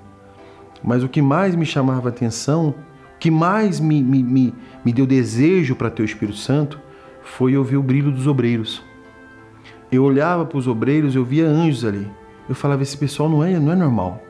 [0.82, 4.54] Mas o que mais me chamava a atenção, o que mais me, me, me,
[4.84, 6.80] me deu desejo para ter o Espírito Santo,
[7.22, 8.82] foi ouvir o brilho dos obreiros.
[9.90, 12.10] Eu olhava para os obreiros, eu via anjos ali.
[12.48, 14.22] Eu falava, esse pessoal não é, não é normal.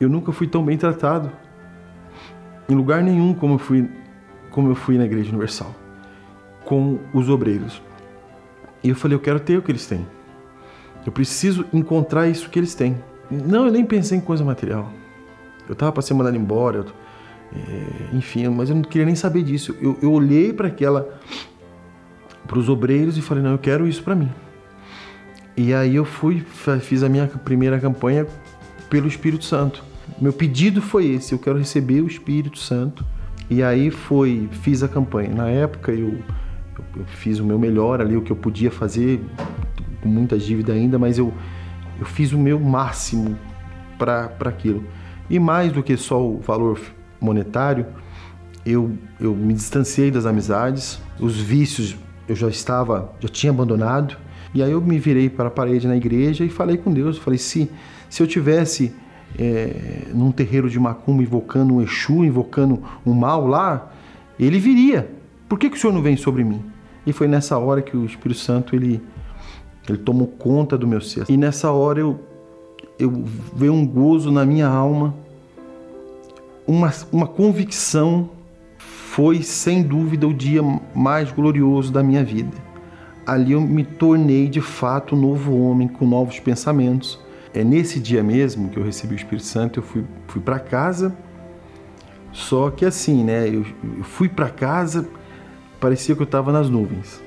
[0.00, 1.30] Eu nunca fui tão bem tratado.
[2.68, 3.88] Em lugar nenhum como eu fui,
[4.50, 5.74] como eu fui na Igreja Universal
[6.68, 7.80] com os obreiros.
[8.84, 10.06] E eu falei, eu quero ter o que eles têm.
[11.06, 12.96] Eu preciso encontrar isso que eles têm.
[13.30, 14.92] Não, eu nem pensei em coisa material.
[15.66, 16.86] Eu estava para ser mandado embora, eu,
[17.56, 19.74] é, enfim, mas eu não queria nem saber disso.
[19.80, 21.08] Eu, eu olhei para aquela,
[22.46, 24.30] para os obreiros e falei, não, eu quero isso para mim.
[25.58, 26.44] E aí eu fui,
[26.80, 28.24] fiz a minha primeira campanha
[28.88, 29.82] pelo Espírito Santo.
[30.20, 33.04] Meu pedido foi esse, eu quero receber o Espírito Santo.
[33.50, 35.34] E aí foi, fiz a campanha.
[35.34, 36.22] Na época eu
[36.96, 39.20] eu fiz o meu melhor ali, o que eu podia fazer,
[40.00, 41.32] com muita dívida ainda, mas eu,
[41.98, 43.36] eu fiz o meu máximo
[43.98, 44.84] para aquilo.
[45.28, 46.80] E mais do que só o valor
[47.20, 47.86] monetário,
[48.64, 51.96] eu, eu me distanciei das amizades, os vícios
[52.28, 54.16] eu já estava, já tinha abandonado.
[54.54, 57.38] E aí eu me virei para a parede na igreja e falei com Deus, falei
[57.38, 57.70] se
[58.08, 58.92] se eu tivesse
[59.38, 63.92] é, num terreiro de macumba invocando um Exu, invocando um mal lá,
[64.38, 65.10] ele viria.
[65.48, 66.62] Por que, que o Senhor não vem sobre mim?
[67.06, 69.00] E foi nessa hora que o Espírito Santo ele,
[69.88, 71.24] ele tomou conta do meu ser.
[71.28, 72.20] E nessa hora eu,
[72.98, 75.14] eu veio um gozo na minha alma,
[76.66, 78.30] uma, uma convicção.
[78.78, 80.62] Foi sem dúvida o dia
[80.94, 82.56] mais glorioso da minha vida.
[83.28, 87.20] Ali eu me tornei de fato um novo homem com novos pensamentos.
[87.52, 91.14] É nesse dia mesmo que eu recebi o Espírito Santo, eu fui, fui para casa.
[92.32, 93.46] Só que assim, né?
[93.46, 93.66] Eu,
[93.98, 95.06] eu fui para casa,
[95.78, 97.20] parecia que eu estava nas nuvens.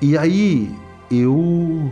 [0.00, 0.72] E aí
[1.10, 1.90] eu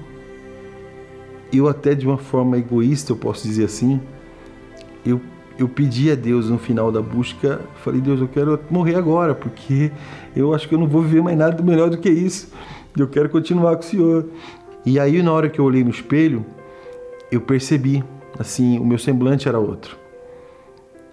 [1.52, 4.00] eu até de uma forma egoísta, eu posso dizer assim,
[5.04, 5.20] eu
[5.59, 9.90] eu pedi a Deus no final da busca, falei, Deus, eu quero morrer agora, porque
[10.37, 12.53] eu acho que eu não vou viver mais nada melhor do que isso.
[12.96, 14.29] Eu quero continuar com o Senhor.
[14.85, 16.44] E aí, na hora que eu olhei no espelho,
[17.33, 18.05] eu percebi,
[18.38, 19.96] assim, o meu semblante era outro.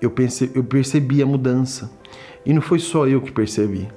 [0.01, 1.89] Eu, pensei, eu percebi a mudança.
[2.45, 3.87] E não foi só eu que percebi.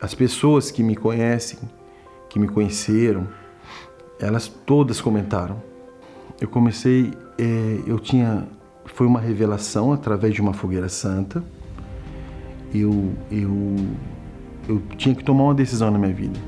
[0.00, 1.58] As pessoas que me conhecem,
[2.28, 3.26] que me conheceram,
[4.20, 5.60] elas todas comentaram.
[6.40, 8.46] Eu comecei, é, eu tinha,
[8.84, 11.42] foi uma revelação através de uma fogueira santa.
[12.72, 13.76] Eu, eu,
[14.68, 16.38] eu tinha que tomar uma decisão na minha vida.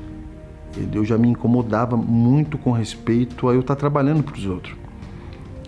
[0.93, 4.75] Eu já me incomodava muito com respeito a eu estar trabalhando para os outros.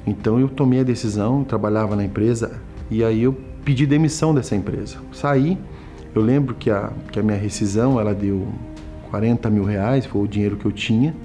[0.06, 3.34] Então eu tomei a decisão, trabalhava na empresa e aí eu
[3.66, 4.98] pedi demissão dessa empresa.
[5.12, 5.58] Saí,
[6.14, 8.48] eu lembro que a, que a minha rescisão ela deu
[9.10, 11.16] 40 mil reais, foi o dinheiro que eu tinha,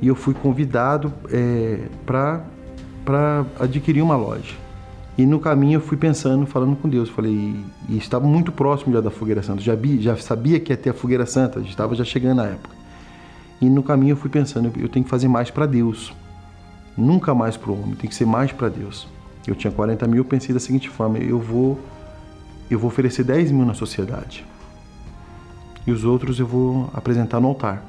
[0.00, 4.63] e eu fui convidado é, para adquirir uma loja.
[5.16, 7.56] E no caminho eu fui pensando, falando com Deus, falei,
[7.88, 10.90] e, estava muito próximo já da Fogueira Santa, já, vi, já sabia que ia ter
[10.90, 12.74] a Fogueira Santa, estava já chegando na época.
[13.60, 16.12] E no caminho eu fui pensando, eu tenho que fazer mais para Deus,
[16.96, 19.06] nunca mais para o homem, tem que ser mais para Deus.
[19.46, 21.78] Eu tinha 40 mil, pensei da seguinte forma: eu vou,
[22.70, 24.44] eu vou oferecer 10 mil na sociedade
[25.86, 27.84] e os outros eu vou apresentar no altar.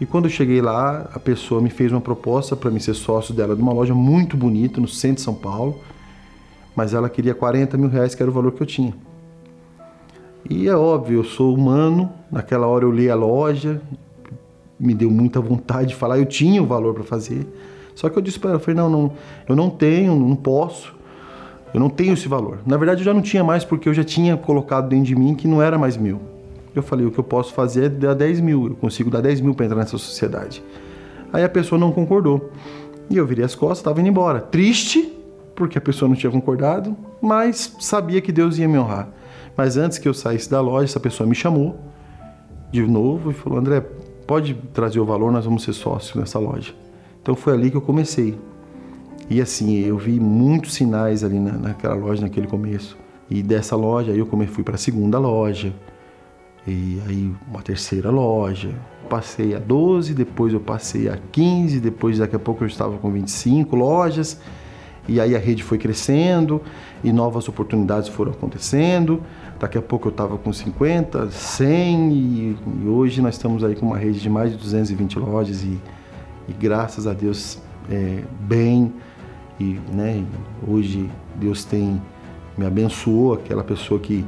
[0.00, 3.32] E quando eu cheguei lá, a pessoa me fez uma proposta para mim ser sócio
[3.32, 5.80] dela de uma loja muito bonita no centro de São Paulo,
[6.76, 8.94] mas ela queria 40 mil reais, que era o valor que eu tinha.
[10.48, 13.80] E é óbvio, eu sou humano, naquela hora eu li a loja,
[14.78, 17.46] me deu muita vontade de falar, eu tinha o valor para fazer.
[17.94, 19.12] Só que eu disse para ela, eu falei, não, não,
[19.48, 20.94] eu não tenho, não posso,
[21.72, 22.58] eu não tenho esse valor.
[22.66, 25.34] Na verdade, eu já não tinha mais, porque eu já tinha colocado dentro de mim
[25.34, 26.20] que não era mais meu.
[26.74, 29.40] Eu falei, o que eu posso fazer é dar 10 mil, eu consigo dar 10
[29.40, 30.62] mil para entrar nessa sociedade.
[31.32, 32.50] Aí a pessoa não concordou.
[33.08, 34.40] E eu virei as costas, estava indo embora.
[34.40, 35.15] Triste,
[35.56, 39.08] porque a pessoa não tinha concordado, mas sabia que Deus ia me honrar.
[39.56, 41.80] Mas antes que eu saísse da loja, essa pessoa me chamou
[42.70, 43.80] de novo e falou: André,
[44.26, 46.74] pode trazer o valor, nós vamos ser sócios nessa loja.
[47.22, 48.38] Então foi ali que eu comecei.
[49.28, 52.96] E assim, eu vi muitos sinais ali na, naquela loja, naquele começo.
[53.28, 55.72] E dessa loja, aí eu fui para a segunda loja,
[56.66, 58.70] e aí uma terceira loja.
[59.08, 63.10] Passei a 12, depois eu passei a 15, depois daqui a pouco eu estava com
[63.10, 64.40] 25 lojas.
[65.08, 66.60] E aí a rede foi crescendo
[67.04, 69.22] e novas oportunidades foram acontecendo.
[69.58, 73.86] Daqui a pouco eu estava com 50, 100 e, e, hoje nós estamos aí com
[73.86, 75.80] uma rede de mais de 220 lojas e
[76.48, 77.58] e graças a Deus
[77.90, 78.92] é, bem.
[79.58, 80.24] E né,
[80.66, 82.00] hoje Deus tem
[82.56, 84.24] me abençoou aquela pessoa que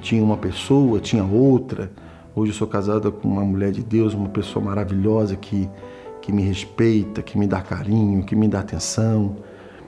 [0.00, 1.90] tinha uma pessoa tinha outra.
[2.34, 5.68] Hoje eu sou casada com uma mulher de Deus uma pessoa maravilhosa que
[6.22, 9.36] que me respeita que me dá carinho que me dá atenção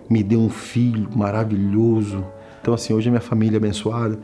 [0.09, 2.25] me deu um filho maravilhoso
[2.61, 4.19] então assim hoje a minha família é abençoada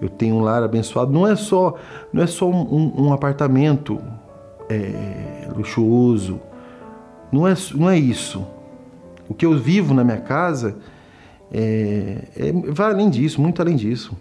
[0.00, 1.74] eu tenho um lar abençoado não é só
[2.12, 4.00] não é só um, um apartamento
[4.68, 6.40] é, luxuoso
[7.34, 8.46] não é, não é isso.
[9.28, 10.76] O que eu vivo na minha casa
[11.52, 14.16] é, é, vai além disso, muito além disso.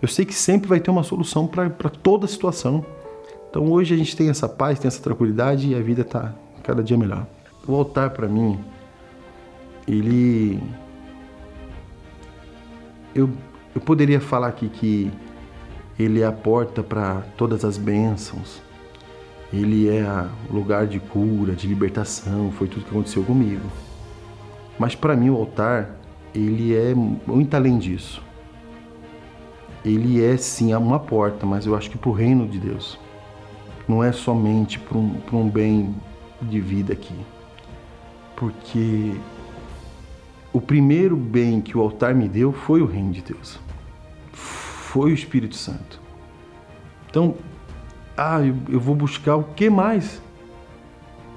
[0.00, 2.82] Eu sei que sempre vai ter uma solução para toda situação.
[3.50, 6.82] Então hoje a gente tem essa paz, tem essa tranquilidade e a vida está cada
[6.82, 7.26] dia melhor.
[7.68, 8.58] O altar para mim,
[9.86, 10.62] ele.
[13.14, 13.30] Eu,
[13.74, 15.10] eu poderia falar aqui que
[15.98, 18.60] ele é a porta para todas as bênçãos,
[19.52, 20.04] ele é
[20.50, 23.66] lugar de cura, de libertação, foi tudo que aconteceu comigo.
[24.78, 25.96] Mas para mim o altar,
[26.34, 28.22] ele é muito além disso.
[29.84, 32.98] Ele é sim uma porta, mas eu acho que para o reino de Deus.
[33.88, 35.94] Não é somente para um, um bem
[36.42, 37.14] de vida aqui.
[38.34, 39.14] Porque
[40.56, 43.60] o primeiro bem que o altar me deu foi o reino de Deus.
[44.32, 46.00] Foi o Espírito Santo.
[47.10, 47.34] Então,
[48.16, 48.38] ah,
[48.70, 50.22] eu vou buscar o que mais?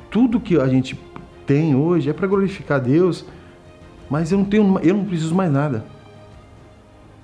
[0.09, 0.97] Tudo que a gente
[1.45, 3.25] tem hoje é para glorificar Deus,
[4.09, 5.85] Mas eu não tenho, eu não preciso mais nada.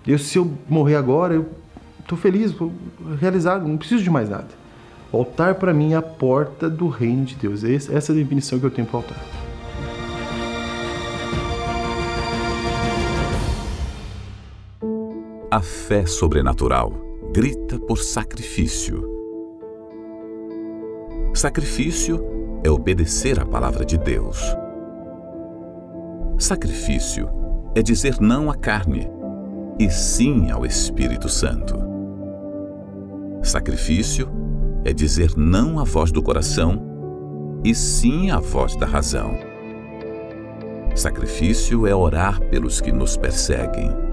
[0.06, 1.50] Eu, se eu morrer agora, eu
[2.02, 2.72] estou feliz, tô
[3.22, 4.50] realizado, não preciso de mais nada.
[5.14, 7.64] O altar para mim é a porta do reino de Deus.
[7.64, 9.35] Essa é a definição que eu tenho para o altar.
[15.56, 16.92] A fé sobrenatural
[17.32, 19.10] grita por sacrifício.
[21.34, 22.22] Sacrifício
[22.62, 24.38] é obedecer à palavra de Deus.
[26.38, 27.30] Sacrifício
[27.74, 29.10] é dizer não à carne
[29.80, 31.78] e sim ao Espírito Santo.
[33.42, 34.28] Sacrifício
[34.84, 36.84] é dizer não à voz do coração
[37.64, 39.38] e sim à voz da razão.
[40.94, 44.05] Sacrifício é orar pelos que nos perseguem.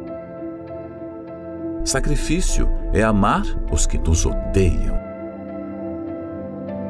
[1.84, 4.96] Sacrifício é amar os que nos odeiam.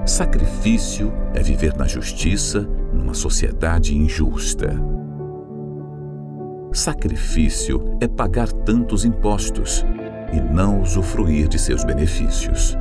[0.04, 4.76] Sacrifício é viver na justiça numa sociedade injusta.
[6.74, 9.82] Sacrifício é pagar tantos impostos
[10.30, 12.76] e não usufruir de seus benefícios.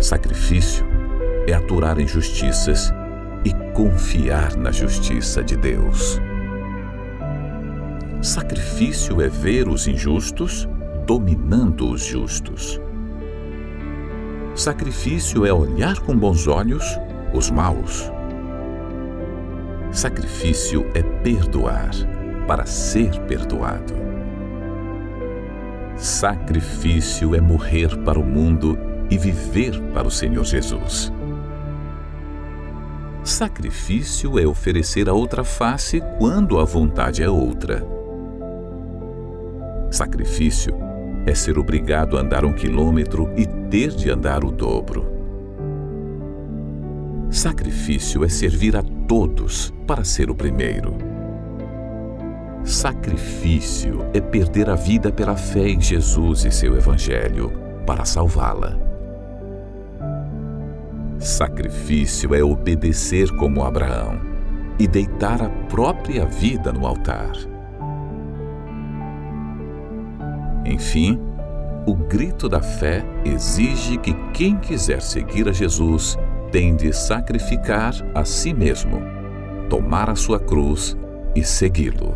[0.00, 0.84] Sacrifício
[1.46, 2.92] é aturar injustiças
[3.44, 6.20] e confiar na justiça de Deus.
[8.24, 10.66] Sacrifício é ver os injustos
[11.06, 12.80] dominando os justos.
[14.54, 16.82] Sacrifício é olhar com bons olhos
[17.34, 18.10] os maus.
[19.92, 21.90] Sacrifício é perdoar
[22.46, 23.92] para ser perdoado.
[25.94, 28.78] Sacrifício é morrer para o mundo
[29.10, 31.12] e viver para o Senhor Jesus.
[33.22, 37.93] Sacrifício é oferecer a outra face quando a vontade é outra.
[39.94, 40.74] Sacrifício
[41.24, 45.06] é ser obrigado a andar um quilômetro e ter de andar o dobro.
[47.30, 50.96] Sacrifício é servir a todos para ser o primeiro.
[52.64, 57.52] Sacrifício é perder a vida pela fé em Jesus e seu Evangelho
[57.86, 58.76] para salvá-la.
[61.20, 64.20] Sacrifício é obedecer como Abraão
[64.76, 67.53] e deitar a própria vida no altar.
[70.64, 71.20] Enfim,
[71.86, 76.16] o grito da fé exige que quem quiser seguir a Jesus
[76.50, 79.02] tem de sacrificar a si mesmo,
[79.68, 80.96] tomar a sua cruz
[81.34, 82.14] e segui-lo.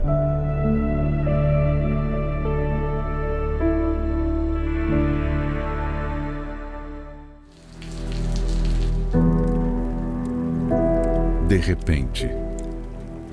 [11.47, 12.31] De repente,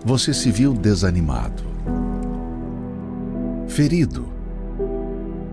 [0.03, 1.63] você se viu desanimado,
[3.67, 4.34] ferido,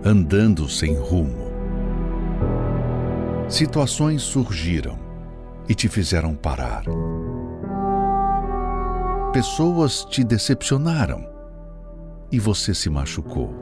[0.05, 1.53] andando sem rumo.
[3.47, 4.99] Situações surgiram
[5.69, 6.83] e te fizeram parar.
[9.31, 11.25] Pessoas te decepcionaram
[12.29, 13.53] e você se machucou.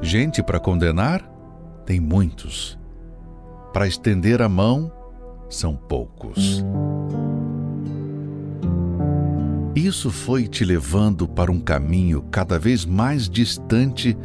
[0.00, 1.22] Gente para condenar?
[1.84, 2.78] Tem muitos.
[3.72, 4.90] Para estender a mão,
[5.48, 6.64] são poucos.
[9.74, 14.16] Isso foi te levando para um caminho cada vez mais distante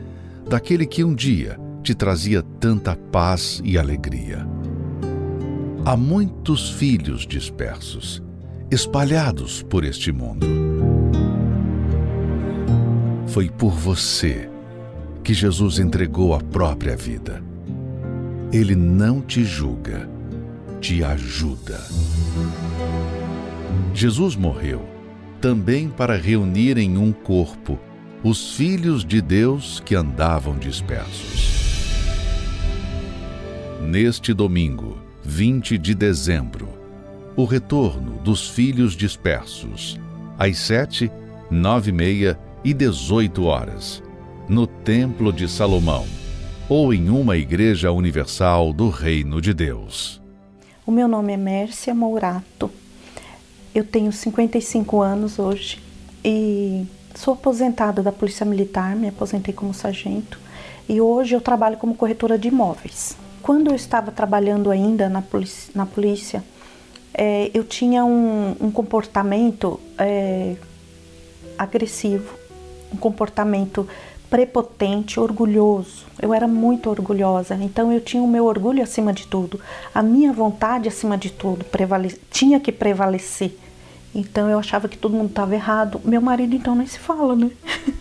[0.49, 4.45] daquele que um dia te trazia tanta paz e alegria.
[5.83, 8.21] Há muitos filhos dispersos,
[8.69, 10.45] espalhados por este mundo.
[13.27, 14.49] Foi por você
[15.23, 17.43] que Jesus entregou a própria vida.
[18.51, 20.09] Ele não te julga,
[20.79, 21.79] te ajuda.
[23.93, 24.85] Jesus morreu
[25.39, 27.79] também para reunir em um corpo
[28.23, 31.49] os filhos de Deus que andavam dispersos.
[33.81, 36.69] Neste domingo, 20 de dezembro,
[37.35, 39.99] o retorno dos filhos dispersos,
[40.37, 41.11] às sete,
[41.49, 44.03] nove e meia e dezoito horas,
[44.47, 46.05] no Templo de Salomão,
[46.69, 50.21] ou em uma igreja universal do Reino de Deus.
[50.85, 52.69] O meu nome é Mércia Mourato.
[53.73, 55.79] Eu tenho 55 anos hoje
[56.23, 56.85] e
[57.15, 60.39] Sou aposentada da Polícia Militar, me aposentei como sargento
[60.87, 63.15] e hoje eu trabalho como corretora de imóveis.
[63.41, 66.43] Quando eu estava trabalhando ainda na polícia, na polícia
[67.13, 70.55] é, eu tinha um, um comportamento é,
[71.57, 72.33] agressivo,
[72.93, 73.87] um comportamento
[74.29, 76.05] prepotente, orgulhoso.
[76.21, 79.59] Eu era muito orgulhosa, então eu tinha o meu orgulho acima de tudo,
[79.93, 81.65] a minha vontade acima de tudo,
[82.31, 83.57] tinha que prevalecer.
[84.13, 86.01] Então eu achava que todo mundo estava errado.
[86.03, 87.51] Meu marido então nem se fala, né?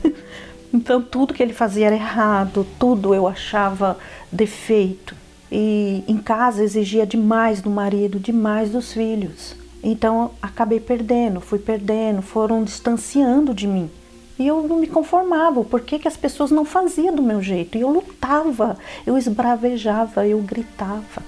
[0.75, 3.99] então tudo que ele fazia era errado, tudo eu achava
[4.31, 5.15] defeito.
[5.51, 9.57] E em casa exigia demais do marido, demais dos filhos.
[9.83, 13.91] Então acabei perdendo, fui perdendo, foram distanciando de mim.
[14.39, 17.77] E eu não me conformava, por que, que as pessoas não faziam do meu jeito?
[17.77, 21.23] E eu lutava, eu esbravejava, eu gritava,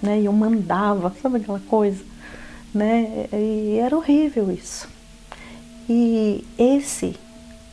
[0.00, 0.20] né?
[0.22, 2.04] eu mandava, sabe aquela coisa?
[2.74, 3.26] Né?
[3.32, 4.88] E era horrível isso.
[5.88, 7.16] E esse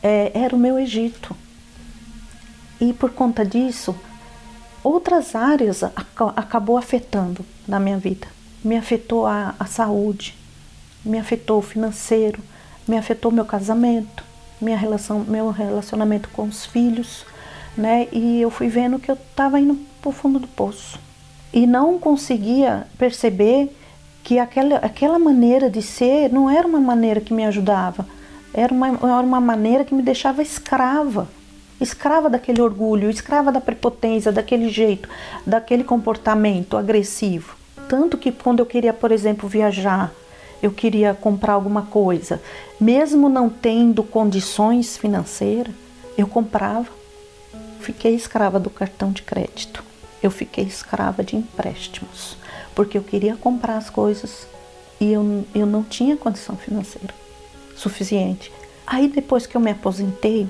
[0.02, 1.36] é, era o meu Egito.
[2.80, 3.94] E por conta disso,
[4.82, 8.26] outras áreas acabou afetando na minha vida.
[8.64, 10.36] Me afetou a, a saúde,
[11.04, 12.42] me afetou o financeiro,
[12.86, 14.24] me afetou meu casamento,
[14.60, 17.24] minha relação, meu relacionamento com os filhos,
[17.76, 18.08] né?
[18.12, 20.98] E eu fui vendo que eu estava indo para o fundo do poço
[21.52, 23.74] e não conseguia perceber
[24.26, 28.04] que aquela, aquela maneira de ser não era uma maneira que me ajudava,
[28.52, 31.28] era uma, era uma maneira que me deixava escrava,
[31.80, 35.08] escrava daquele orgulho, escrava da prepotência, daquele jeito,
[35.46, 37.54] daquele comportamento agressivo.
[37.88, 40.12] Tanto que quando eu queria, por exemplo, viajar,
[40.60, 42.42] eu queria comprar alguma coisa,
[42.80, 45.72] mesmo não tendo condições financeiras,
[46.18, 46.88] eu comprava.
[47.78, 49.84] Fiquei escrava do cartão de crédito.
[50.20, 52.36] Eu fiquei escrava de empréstimos,
[52.76, 54.46] porque eu queria comprar as coisas
[55.00, 57.12] e eu, eu não tinha condição financeira
[57.74, 58.52] suficiente.
[58.86, 60.46] Aí depois que eu me aposentei,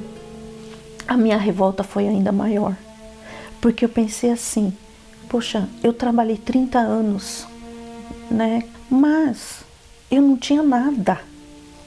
[1.07, 2.77] a minha revolta foi ainda maior.
[3.61, 4.72] Porque eu pensei assim,
[5.29, 7.47] poxa, eu trabalhei 30 anos,
[8.31, 8.64] né?
[8.91, 9.61] Mas
[10.11, 11.20] eu não tinha nada,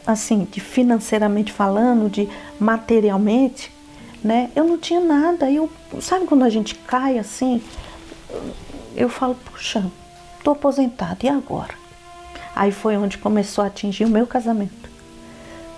[0.07, 2.27] assim, de financeiramente falando, de
[2.59, 3.71] materialmente,
[4.23, 4.49] né?
[4.55, 5.51] Eu não tinha nada.
[5.51, 5.69] Eu,
[6.01, 7.61] sabe quando a gente cai assim?
[8.95, 9.85] Eu falo, puxa,
[10.43, 11.73] tô aposentado, e agora?
[12.55, 14.89] Aí foi onde começou a atingir o meu casamento.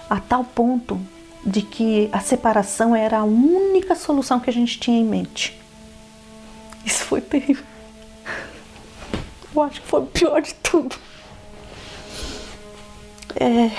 [0.10, 1.00] A tal ponto
[1.46, 5.60] de que a separação era a única solução que a gente tinha em mente.
[6.86, 7.66] Isso foi terrível.
[9.54, 10.96] Eu acho que foi o pior de tudo.
[13.36, 13.72] É,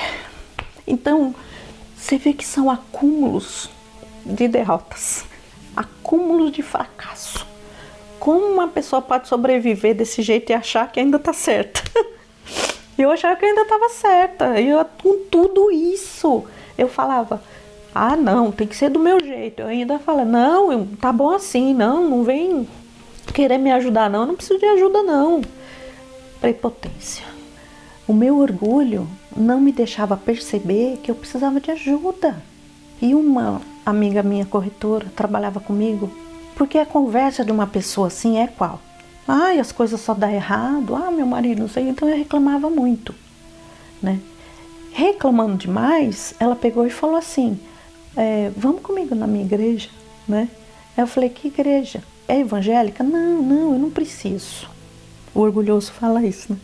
[0.87, 1.35] então,
[1.97, 3.71] você vê que são acúmulos
[4.25, 5.25] de derrotas,
[5.77, 7.47] acúmulos de fracasso.
[8.23, 11.83] Como uma pessoa pode sobreviver desse jeito e achar que ainda está certa?
[12.97, 14.61] Eu achava que ainda estava certa.
[14.61, 16.45] E eu, com tudo isso,
[16.79, 17.43] eu falava:
[17.93, 19.63] ah, não, tem que ser do meu jeito.
[19.63, 22.69] Eu ainda falo: não, tá bom assim, não, não vem
[23.35, 25.43] querer me ajudar, não, eu não preciso de ajuda, não.
[26.41, 27.27] Prepotência.
[28.07, 32.41] O meu orgulho não me deixava perceber que eu precisava de ajuda.
[33.01, 36.09] E uma amiga minha corretora trabalhava comigo,
[36.55, 38.81] porque a conversa de uma pessoa assim é qual?
[39.27, 40.95] Ai, as coisas só dá errado.
[40.95, 41.89] Ah, meu marido não sei.
[41.89, 43.15] Então eu reclamava muito,
[44.03, 44.21] né?
[44.93, 47.59] Reclamando demais, ela pegou e falou assim:
[48.17, 49.89] é, Vamos comigo na minha igreja,
[50.29, 50.49] né?
[50.97, 52.03] Eu falei: Que igreja?
[52.29, 53.03] É evangélica?
[53.03, 54.69] Não, não, eu não preciso.
[55.35, 56.59] O orgulhoso fala isso, né?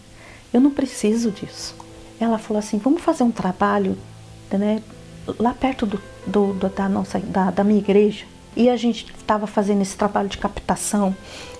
[0.53, 1.75] Eu não preciso disso.
[2.21, 3.97] Ela falou assim: Vamos fazer um trabalho,
[4.51, 4.83] né?
[5.39, 8.27] Lá perto do, do da nossa da, da minha igreja.
[8.59, 11.15] E a gente estava fazendo esse trabalho de captação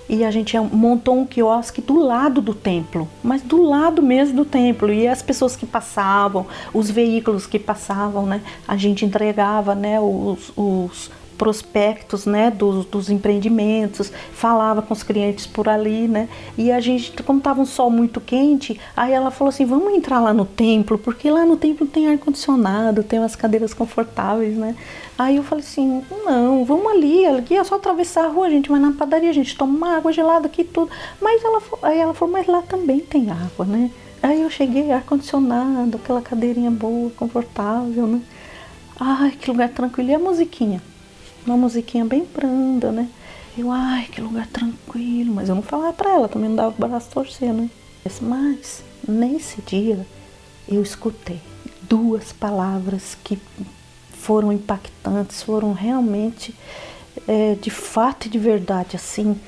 [0.09, 4.45] e a gente montou um quiosque do lado do templo, mas do lado mesmo do
[4.45, 4.91] templo.
[4.91, 10.51] E as pessoas que passavam, os veículos que passavam, né, a gente entregava, né, os,
[10.57, 16.27] os prospectos, né, dos, dos empreendimentos, falava com os clientes por ali, né,
[16.57, 20.19] e a gente, como estava um sol muito quente, aí ela falou assim, vamos entrar
[20.19, 24.75] lá no templo, porque lá no templo tem ar condicionado, tem umas cadeiras confortáveis, né.
[25.17, 28.69] Aí eu falei assim, não, vamos ali, aqui é só atravessar a rua, a gente
[28.69, 30.89] vai na padaria, a gente toma uma água gelada aqui tudo.
[31.21, 33.91] Mas ela, aí ela falou, mas lá também tem água, né?
[34.23, 38.21] Aí eu cheguei, ar-condicionado, aquela cadeirinha boa, confortável, né?
[38.99, 40.09] Ai, que lugar tranquilo.
[40.09, 40.81] E a musiquinha?
[41.45, 43.09] Uma musiquinha bem branda, né?
[43.57, 45.33] Eu, ai, que lugar tranquilo.
[45.33, 47.69] Mas eu não falava pra ela, também não dava o braço torcer, né?
[48.21, 50.05] Mas nesse dia
[50.67, 51.39] eu escutei
[51.81, 53.39] duas palavras que
[54.13, 56.53] foram impactantes, foram realmente,
[57.27, 59.39] é, de fato e de verdade, assim,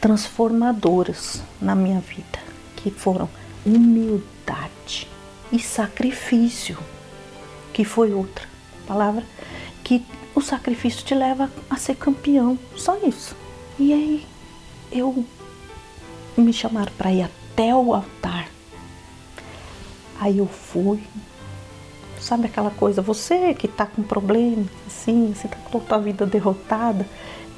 [0.00, 2.38] transformadoras na minha vida,
[2.76, 3.28] que foram
[3.64, 5.08] humildade
[5.52, 6.78] e sacrifício,
[7.72, 8.46] que foi outra
[8.86, 9.24] palavra,
[9.84, 10.04] que
[10.34, 13.36] o sacrifício te leva a ser campeão, só isso.
[13.78, 14.26] E aí
[14.90, 15.24] eu
[16.36, 18.48] me chamaram para ir até o altar.
[20.20, 21.02] Aí eu fui,
[22.22, 26.24] Sabe aquela coisa, você que está com problema, assim, você está com a sua vida
[26.24, 27.04] derrotada,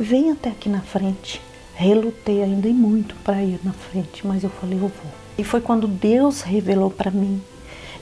[0.00, 1.38] vem até aqui na frente.
[1.74, 5.12] Relutei ainda e muito para ir na frente, mas eu falei, eu vou.
[5.36, 7.42] E foi quando Deus revelou para mim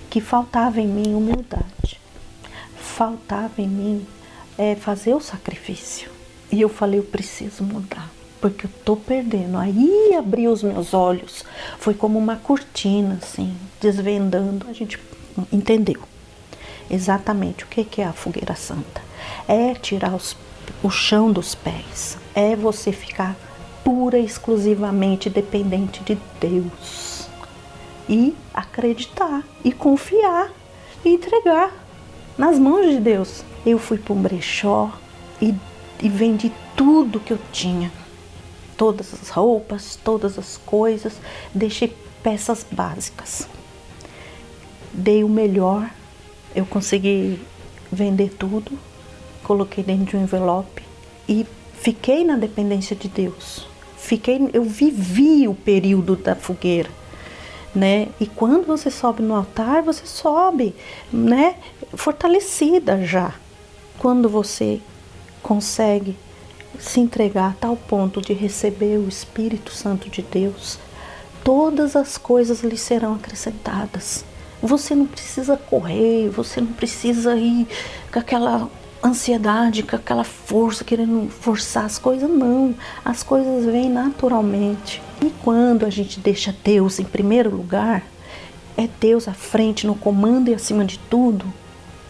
[0.08, 2.00] que faltava em mim humildade,
[2.76, 4.06] faltava em mim
[4.59, 6.11] é, fazer o sacrifício.
[6.50, 8.11] E eu falei, eu preciso mudar.
[8.42, 9.57] porque eu tô perdendo.
[9.57, 11.44] Aí abri os meus olhos,
[11.78, 14.66] foi como uma cortina, assim, desvendando.
[14.68, 14.98] A gente
[15.53, 16.03] entendeu
[16.90, 19.00] exatamente o que é a fogueira santa.
[19.46, 20.36] É tirar os,
[20.82, 23.36] o chão dos pés, é você ficar
[23.84, 27.28] pura e exclusivamente dependente de Deus.
[28.09, 30.50] E acreditar, e confiar,
[31.05, 31.72] e entregar
[32.36, 33.44] nas mãos de Deus.
[33.64, 34.90] Eu fui para um brechó
[35.40, 35.54] e,
[36.02, 37.92] e vendi tudo que eu tinha.
[38.76, 41.14] Todas as roupas, todas as coisas,
[41.54, 43.48] deixei peças básicas.
[44.92, 45.88] Dei o melhor,
[46.54, 47.40] eu consegui
[47.90, 48.78] vender tudo,
[49.42, 50.82] coloquei dentro de um envelope
[51.28, 53.66] e fiquei na dependência de Deus.
[53.96, 56.90] Fiquei, eu vivi o período da fogueira,
[57.74, 58.08] né?
[58.20, 60.74] E quando você sobe no altar, você sobe,
[61.12, 61.56] né?
[61.94, 63.34] Fortalecida já.
[64.03, 64.80] Quando você
[65.44, 66.16] consegue
[66.76, 70.76] se entregar a tal ponto de receber o Espírito Santo de Deus,
[71.44, 74.24] todas as coisas lhe serão acrescentadas.
[74.61, 77.68] Você não precisa correr, você não precisa ir
[78.12, 78.68] com aquela
[79.05, 82.74] ansiedade, com aquela força, querendo forçar as coisas, não.
[83.05, 85.00] As coisas vêm naturalmente.
[85.24, 88.05] E quando a gente deixa Deus em primeiro lugar,
[88.76, 91.46] é Deus à frente, no comando e acima de tudo,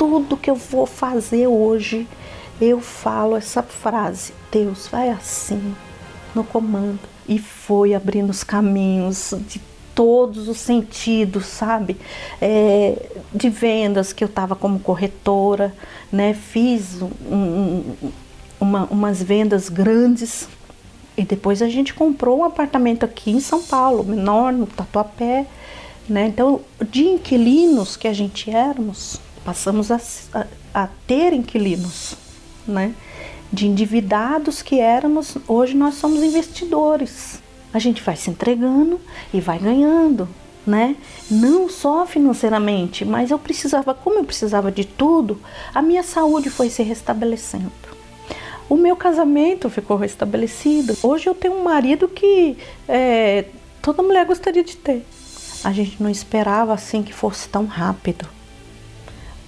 [0.03, 2.09] tudo que eu vou fazer hoje,
[2.61, 5.77] eu falo essa frase: Deus vai assim,
[6.35, 6.99] no comando.
[7.29, 9.61] E foi abrindo os caminhos de
[9.95, 11.97] todos os sentidos, sabe?
[12.41, 15.73] É, de vendas que eu estava como corretora,
[16.11, 16.35] né?
[16.35, 18.13] Fiz um, um,
[18.59, 20.49] uma, umas vendas grandes
[21.17, 25.47] e depois a gente comprou um apartamento aqui em São Paulo, menor, no Tatuapé,
[26.09, 26.27] né?
[26.27, 30.01] Então, de inquilinos que a gente éramos, passamos a,
[30.35, 32.17] a, a ter inquilinos,
[32.67, 32.95] né?
[33.53, 39.01] De endividados que éramos, hoje nós somos investidores a gente vai se entregando
[39.33, 40.29] e vai ganhando,
[40.67, 40.95] né?
[41.31, 45.41] Não só financeiramente, mas eu precisava, como eu precisava de tudo,
[45.75, 47.73] a minha saúde foi se restabelecendo.
[48.69, 50.97] O meu casamento ficou restabelecido.
[51.03, 52.57] Hoje eu tenho um marido que
[52.89, 53.47] é,
[53.81, 55.05] toda mulher gostaria de ter.
[55.65, 58.27] A gente não esperava assim que fosse tão rápido.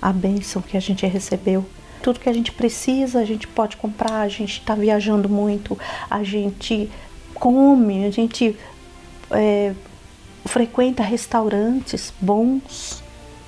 [0.04, 1.64] A bênção que a gente recebeu
[2.04, 5.78] tudo que a gente precisa, a gente pode comprar, a gente está viajando muito,
[6.10, 6.90] a gente
[7.32, 8.54] come, a gente
[9.30, 9.72] é,
[10.44, 13.02] frequenta restaurantes bons,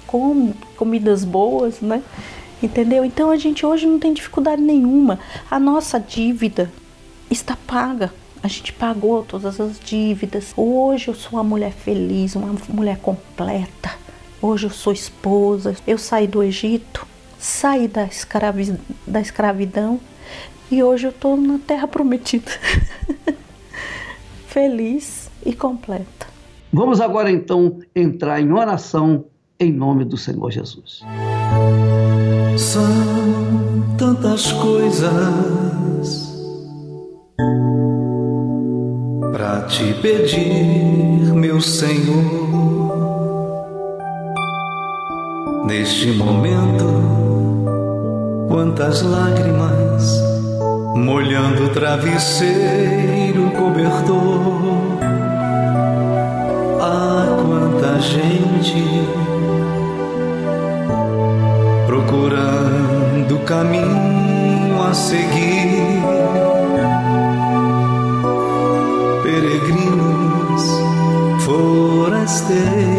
[0.07, 2.03] come comidas boas, né?
[2.63, 3.05] Entendeu?
[3.05, 5.21] Então a gente hoje não tem dificuldade nenhuma.
[5.51, 6.73] A nossa dívida
[7.31, 8.11] está paga.
[8.43, 10.55] A gente pagou todas as dívidas.
[10.57, 14.06] Hoje eu sou uma mulher feliz, uma mulher completa.
[14.41, 15.75] Hoje eu sou esposa.
[15.87, 17.07] Eu saí do Egito,
[17.39, 20.01] saí da, escravi da escravidão
[20.71, 22.51] e hoje eu estou na terra prometida.
[24.57, 26.27] feliz e completa.
[26.73, 29.27] Vamos agora então entrar em oração
[29.61, 31.03] em nome do Senhor Jesus.
[32.57, 36.35] São tantas coisas
[39.33, 42.46] para te pedir, meu Senhor.
[45.79, 46.87] Neste momento,
[48.49, 50.23] quantas lágrimas
[50.95, 54.99] molhando o travesseiro cobertor.
[56.81, 59.07] Ah, quanta gente
[61.87, 66.01] procurando caminho a seguir.
[69.23, 70.65] Peregrinos,
[71.45, 72.96] forasteiros,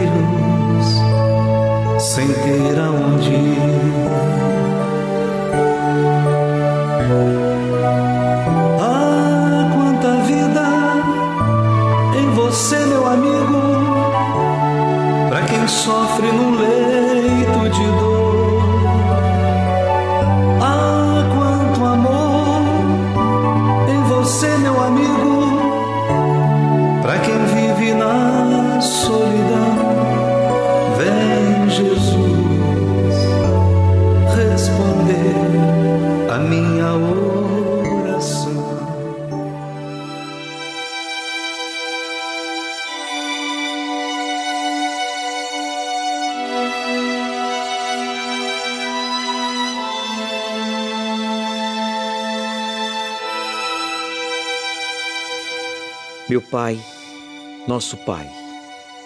[57.78, 58.28] nosso Pai,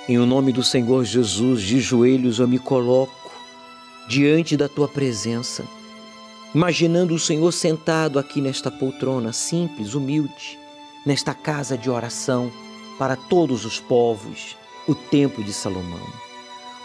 [0.08, 3.30] em o nome do Senhor Jesus, de joelhos eu me coloco
[4.08, 5.66] diante da tua presença,
[6.56, 10.58] imaginando o Senhor sentado aqui nesta poltrona, simples, humilde,
[11.06, 12.50] nesta casa de oração
[12.98, 14.56] para todos os povos,
[14.88, 16.08] o Templo de Salomão.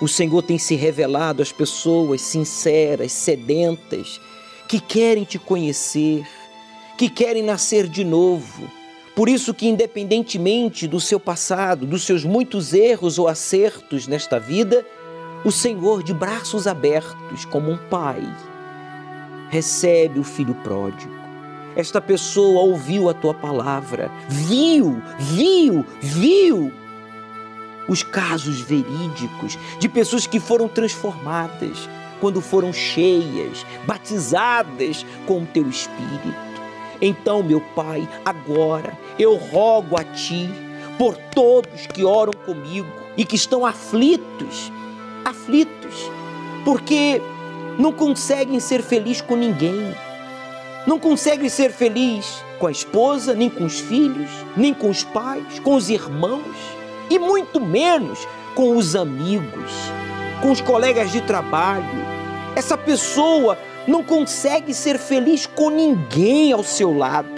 [0.00, 4.20] O Senhor tem se revelado às pessoas sinceras, sedentas,
[4.66, 6.26] que querem te conhecer,
[6.98, 8.68] que querem nascer de novo.
[9.16, 14.84] Por isso que independentemente do seu passado, dos seus muitos erros ou acertos nesta vida,
[15.42, 18.22] o Senhor de braços abertos como um pai
[19.48, 21.14] recebe o filho pródigo.
[21.74, 26.70] Esta pessoa ouviu a tua palavra, viu, viu, viu
[27.88, 31.88] os casos verídicos de pessoas que foram transformadas
[32.20, 36.46] quando foram cheias, batizadas com o teu espírito.
[37.00, 40.48] Então, meu Pai, agora eu rogo a ti
[40.98, 44.72] por todos que oram comigo e que estão aflitos,
[45.24, 46.10] aflitos,
[46.64, 47.20] porque
[47.78, 49.94] não conseguem ser felizes com ninguém.
[50.86, 55.58] Não conseguem ser felizes com a esposa, nem com os filhos, nem com os pais,
[55.60, 56.56] com os irmãos
[57.10, 59.72] e muito menos com os amigos,
[60.40, 61.84] com os colegas de trabalho.
[62.54, 67.35] Essa pessoa não consegue ser feliz com ninguém ao seu lado.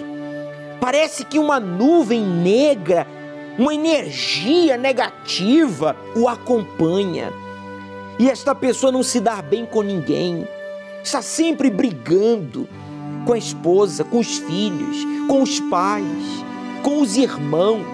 [0.81, 3.07] Parece que uma nuvem negra,
[3.59, 7.33] uma energia negativa o acompanha.
[8.18, 10.47] E esta pessoa não se dá bem com ninguém,
[11.03, 12.68] está sempre brigando
[13.24, 14.97] com a esposa, com os filhos,
[15.29, 16.45] com os pais,
[16.83, 17.87] com os irmãos,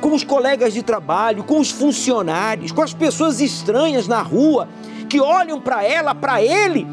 [0.00, 4.68] com os colegas de trabalho, com os funcionários, com as pessoas estranhas na rua
[5.08, 6.86] que olham para ela, para ele,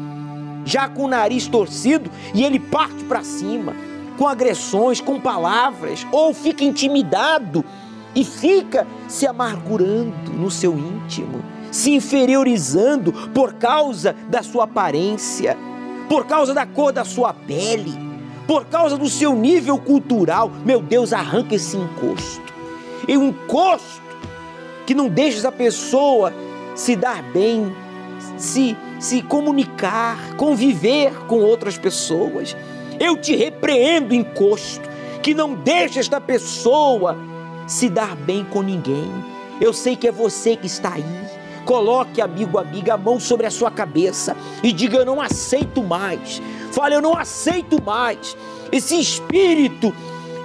[0.64, 3.74] já com o nariz torcido e ele parte para cima,
[4.22, 7.64] com agressões, com palavras, ou fica intimidado
[8.14, 11.42] e fica se amargurando no seu íntimo
[11.72, 15.56] se inferiorizando por causa da sua aparência,
[16.06, 17.94] por causa da cor da sua pele,
[18.46, 20.52] por causa do seu nível cultural.
[20.66, 22.52] Meu Deus, arranca esse encosto.
[23.08, 24.02] E um encosto
[24.86, 26.32] que não deixa essa pessoa
[26.76, 27.74] se dar bem,
[28.36, 32.54] se, se comunicar, conviver com outras pessoas.
[33.02, 34.88] Eu te repreendo, encosto,
[35.22, 37.16] que não deixa esta pessoa
[37.66, 39.10] se dar bem com ninguém.
[39.60, 41.22] Eu sei que é você que está aí
[41.64, 46.42] Coloque, amigo, amiga, a mão sobre a sua cabeça e diga: Eu não aceito mais.
[46.72, 48.36] Fale: Eu não aceito mais
[48.70, 49.94] esse espírito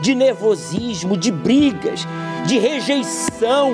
[0.01, 2.07] de nervosismo, de brigas,
[2.45, 3.73] de rejeição,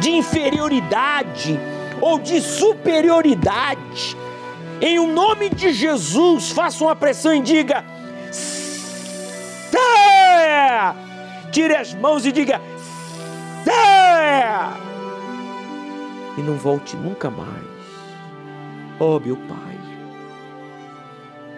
[0.00, 1.58] de inferioridade
[2.00, 4.16] ou de superioridade.
[4.80, 7.84] Em o nome de Jesus, faça uma pressão e diga:
[9.72, 11.50] Sé!
[11.50, 12.60] Tire as mãos e diga:
[13.64, 14.92] Sé!
[16.36, 17.62] e não volte nunca mais.
[18.98, 19.78] Ó oh, meu Pai,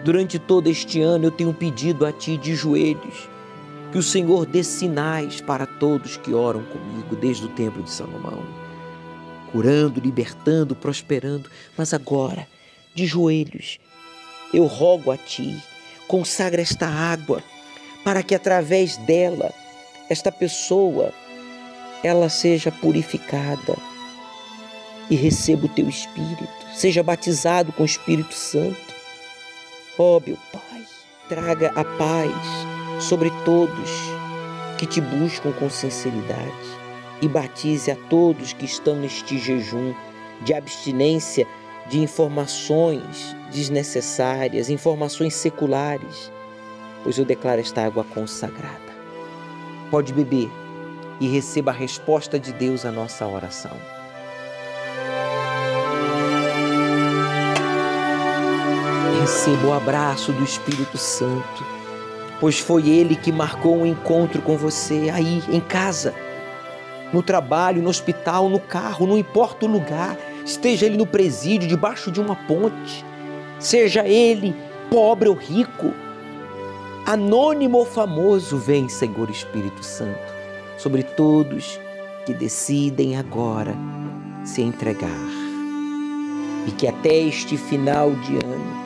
[0.03, 3.29] durante todo este ano eu tenho pedido a Ti de joelhos
[3.91, 8.43] que o Senhor dê sinais para todos que oram comigo desde o templo de Salomão,
[9.51, 12.47] curando, libertando, prosperando, mas agora,
[12.93, 13.79] de joelhos,
[14.53, 15.63] eu rogo a Ti,
[16.07, 17.41] consagra esta água
[18.05, 19.51] para que através dela
[20.07, 21.11] esta pessoa
[22.03, 23.75] ela seja purificada
[25.09, 26.47] e receba o teu Espírito.
[26.75, 28.93] Seja batizado com o Espírito Santo.
[29.97, 30.83] Ó oh, meu Pai,
[31.27, 33.89] traga a paz sobre todos
[34.77, 36.51] que te buscam com sinceridade
[37.23, 39.95] e batize a todos que estão neste jejum
[40.43, 41.47] de abstinência
[41.87, 46.31] de informações desnecessárias, informações seculares,
[47.05, 48.93] pois eu declaro esta água consagrada.
[49.89, 50.51] Pode beber
[51.21, 53.71] e receba a resposta de Deus à nossa oração.
[59.25, 61.65] receba o abraço do Espírito Santo,
[62.39, 66.13] pois foi Ele que marcou um encontro com você aí em casa,
[67.11, 72.11] no trabalho, no hospital, no carro, não importa o lugar, esteja Ele no presídio, debaixo
[72.11, 73.03] de uma ponte,
[73.57, 74.55] seja Ele
[74.91, 75.91] pobre ou rico,
[77.05, 80.19] anônimo ou famoso, vem, Senhor Espírito Santo,
[80.77, 81.79] sobre todos
[82.25, 83.75] que decidem agora
[84.43, 85.11] se entregar.
[86.67, 88.85] E que até este final de ano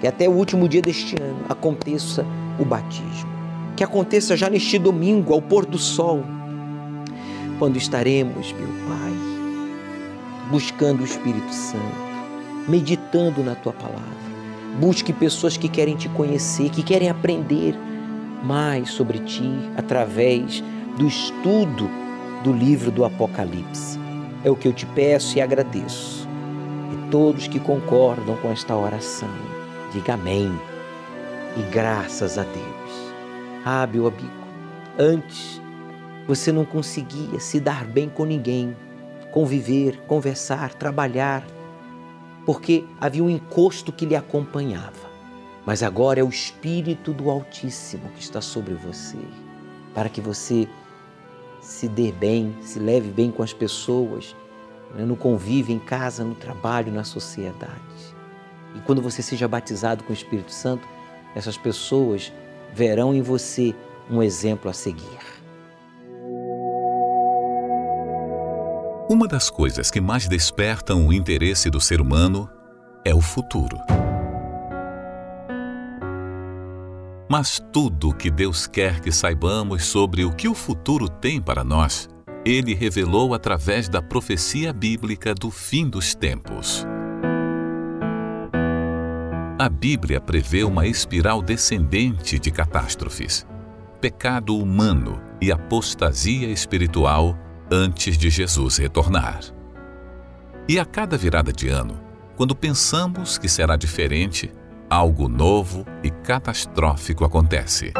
[0.00, 2.24] que até o último dia deste ano aconteça
[2.58, 3.28] o batismo.
[3.76, 6.22] Que aconteça já neste domingo, ao pôr do sol,
[7.58, 9.12] quando estaremos, meu Pai,
[10.50, 11.82] buscando o Espírito Santo,
[12.68, 14.27] meditando na tua palavra.
[14.80, 17.74] Busque pessoas que querem te conhecer, que querem aprender
[18.42, 20.62] mais sobre ti através
[20.96, 21.90] do estudo
[22.44, 23.98] do livro do Apocalipse.
[24.44, 26.28] É o que eu te peço e agradeço.
[26.92, 29.28] E todos que concordam com esta oração
[29.92, 30.52] Diga amém
[31.56, 33.14] e graças a Deus.
[33.64, 34.38] Ah, meu amigo,
[34.98, 35.62] Antes,
[36.26, 38.76] você não conseguia se dar bem com ninguém,
[39.30, 41.42] conviver, conversar, trabalhar,
[42.48, 45.06] porque havia um encosto que lhe acompanhava.
[45.66, 49.18] Mas agora é o Espírito do Altíssimo que está sobre você,
[49.92, 50.66] para que você
[51.60, 54.34] se dê bem, se leve bem com as pessoas,
[54.94, 58.16] né, no convívio, em casa, no trabalho, na sociedade.
[58.74, 60.88] E quando você seja batizado com o Espírito Santo,
[61.34, 62.32] essas pessoas
[62.72, 63.74] verão em você
[64.10, 65.17] um exemplo a seguir.
[69.10, 72.46] Uma das coisas que mais despertam o interesse do ser humano
[73.02, 73.78] é o futuro.
[77.26, 81.64] Mas tudo o que Deus quer que saibamos sobre o que o futuro tem para
[81.64, 82.06] nós,
[82.44, 86.86] Ele revelou através da profecia bíblica do fim dos tempos.
[89.58, 93.46] A Bíblia prevê uma espiral descendente de catástrofes,
[94.02, 97.34] pecado humano e apostasia espiritual
[97.70, 99.40] antes de Jesus retornar.
[100.68, 102.00] E a cada virada de ano,
[102.36, 104.52] quando pensamos que será diferente,
[104.88, 107.92] algo novo e catastrófico acontece.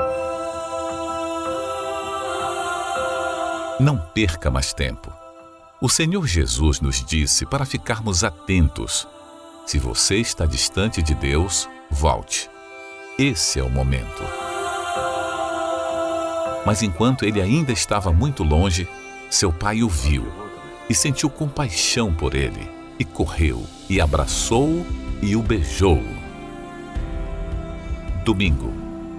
[3.81, 5.13] Não perca mais tempo.
[5.81, 9.07] O Senhor Jesus nos disse para ficarmos atentos
[9.69, 12.49] se você está distante de Deus, volte.
[13.19, 14.23] Esse é o momento.
[16.65, 18.89] Mas enquanto ele ainda estava muito longe,
[19.31, 20.27] seu pai o viu
[20.89, 24.87] e sentiu compaixão por ele, e correu e abraçou-o
[25.23, 26.03] e o beijou.
[28.25, 28.73] Domingo,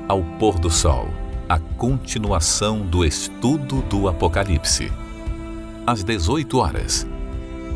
[0.07, 1.07] ao pôr do sol,
[1.47, 4.91] a continuação do estudo do Apocalipse.
[5.85, 7.07] Às 18 horas,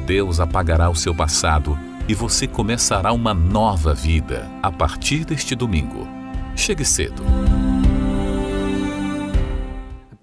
[0.05, 1.77] Deus apagará o seu passado
[2.07, 6.07] e você começará uma nova vida a partir deste domingo.
[6.55, 7.23] Chegue cedo.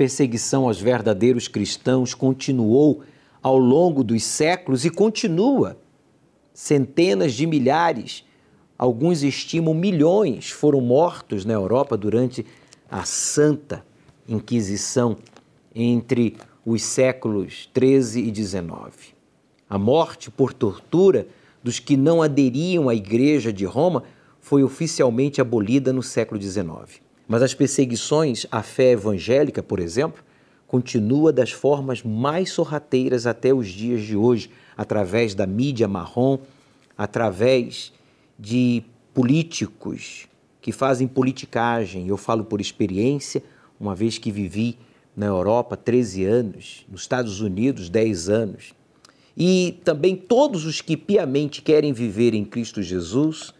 [0.01, 3.03] Perseguição aos verdadeiros cristãos continuou
[3.43, 5.77] ao longo dos séculos e continua.
[6.55, 8.25] Centenas de milhares,
[8.79, 12.47] alguns estimam milhões, foram mortos na Europa durante
[12.91, 13.85] a Santa
[14.27, 15.19] Inquisição
[15.75, 18.91] entre os séculos 13 e 19.
[19.69, 21.29] A morte por tortura
[21.63, 24.05] dos que não aderiam à Igreja de Roma
[24.41, 27.03] foi oficialmente abolida no século XIX.
[27.31, 30.21] Mas as perseguições à fé evangélica, por exemplo,
[30.67, 36.39] continua das formas mais sorrateiras até os dias de hoje, através da mídia marrom,
[36.99, 37.93] através
[38.37, 38.83] de
[39.15, 40.27] políticos
[40.61, 42.09] que fazem politicagem.
[42.09, 43.45] Eu falo por experiência,
[43.79, 44.77] uma vez que vivi
[45.17, 48.75] na Europa 13 anos, nos Estados Unidos 10 anos,
[49.37, 53.55] e também todos os que piamente querem viver em Cristo Jesus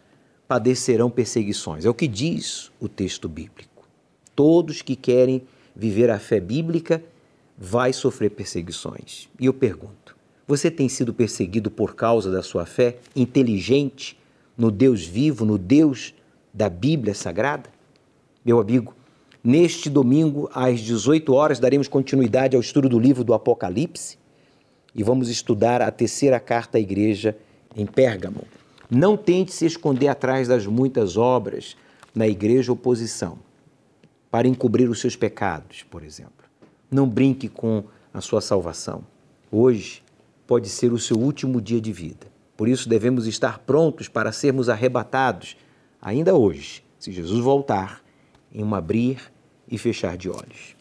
[0.51, 1.85] padecerão perseguições.
[1.85, 3.87] É o que diz o texto bíblico.
[4.35, 5.43] Todos que querem
[5.73, 7.01] viver a fé bíblica
[7.57, 9.29] vai sofrer perseguições.
[9.39, 10.13] E eu pergunto:
[10.45, 14.19] você tem sido perseguido por causa da sua fé inteligente
[14.57, 16.13] no Deus vivo, no Deus
[16.53, 17.69] da Bíblia Sagrada?
[18.43, 18.93] Meu amigo,
[19.41, 24.17] neste domingo às 18 horas daremos continuidade ao estudo do livro do Apocalipse
[24.93, 27.37] e vamos estudar a terceira carta à igreja
[27.73, 28.45] em Pérgamo.
[28.93, 31.77] Não tente se esconder atrás das muitas obras
[32.13, 33.39] na igreja oposição
[34.29, 36.33] para encobrir os seus pecados, por exemplo.
[36.91, 39.05] Não brinque com a sua salvação.
[39.49, 40.03] Hoje
[40.45, 42.27] pode ser o seu último dia de vida.
[42.57, 45.55] Por isso devemos estar prontos para sermos arrebatados
[46.01, 48.01] ainda hoje, se Jesus voltar,
[48.53, 49.31] em um abrir
[49.69, 50.75] e fechar de olhos.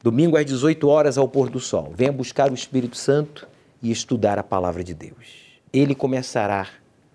[0.00, 1.92] Domingo às 18 horas ao pôr do sol.
[1.96, 3.48] Venha buscar o Espírito Santo
[3.82, 5.58] e estudar a palavra de Deus.
[5.72, 6.68] Ele começará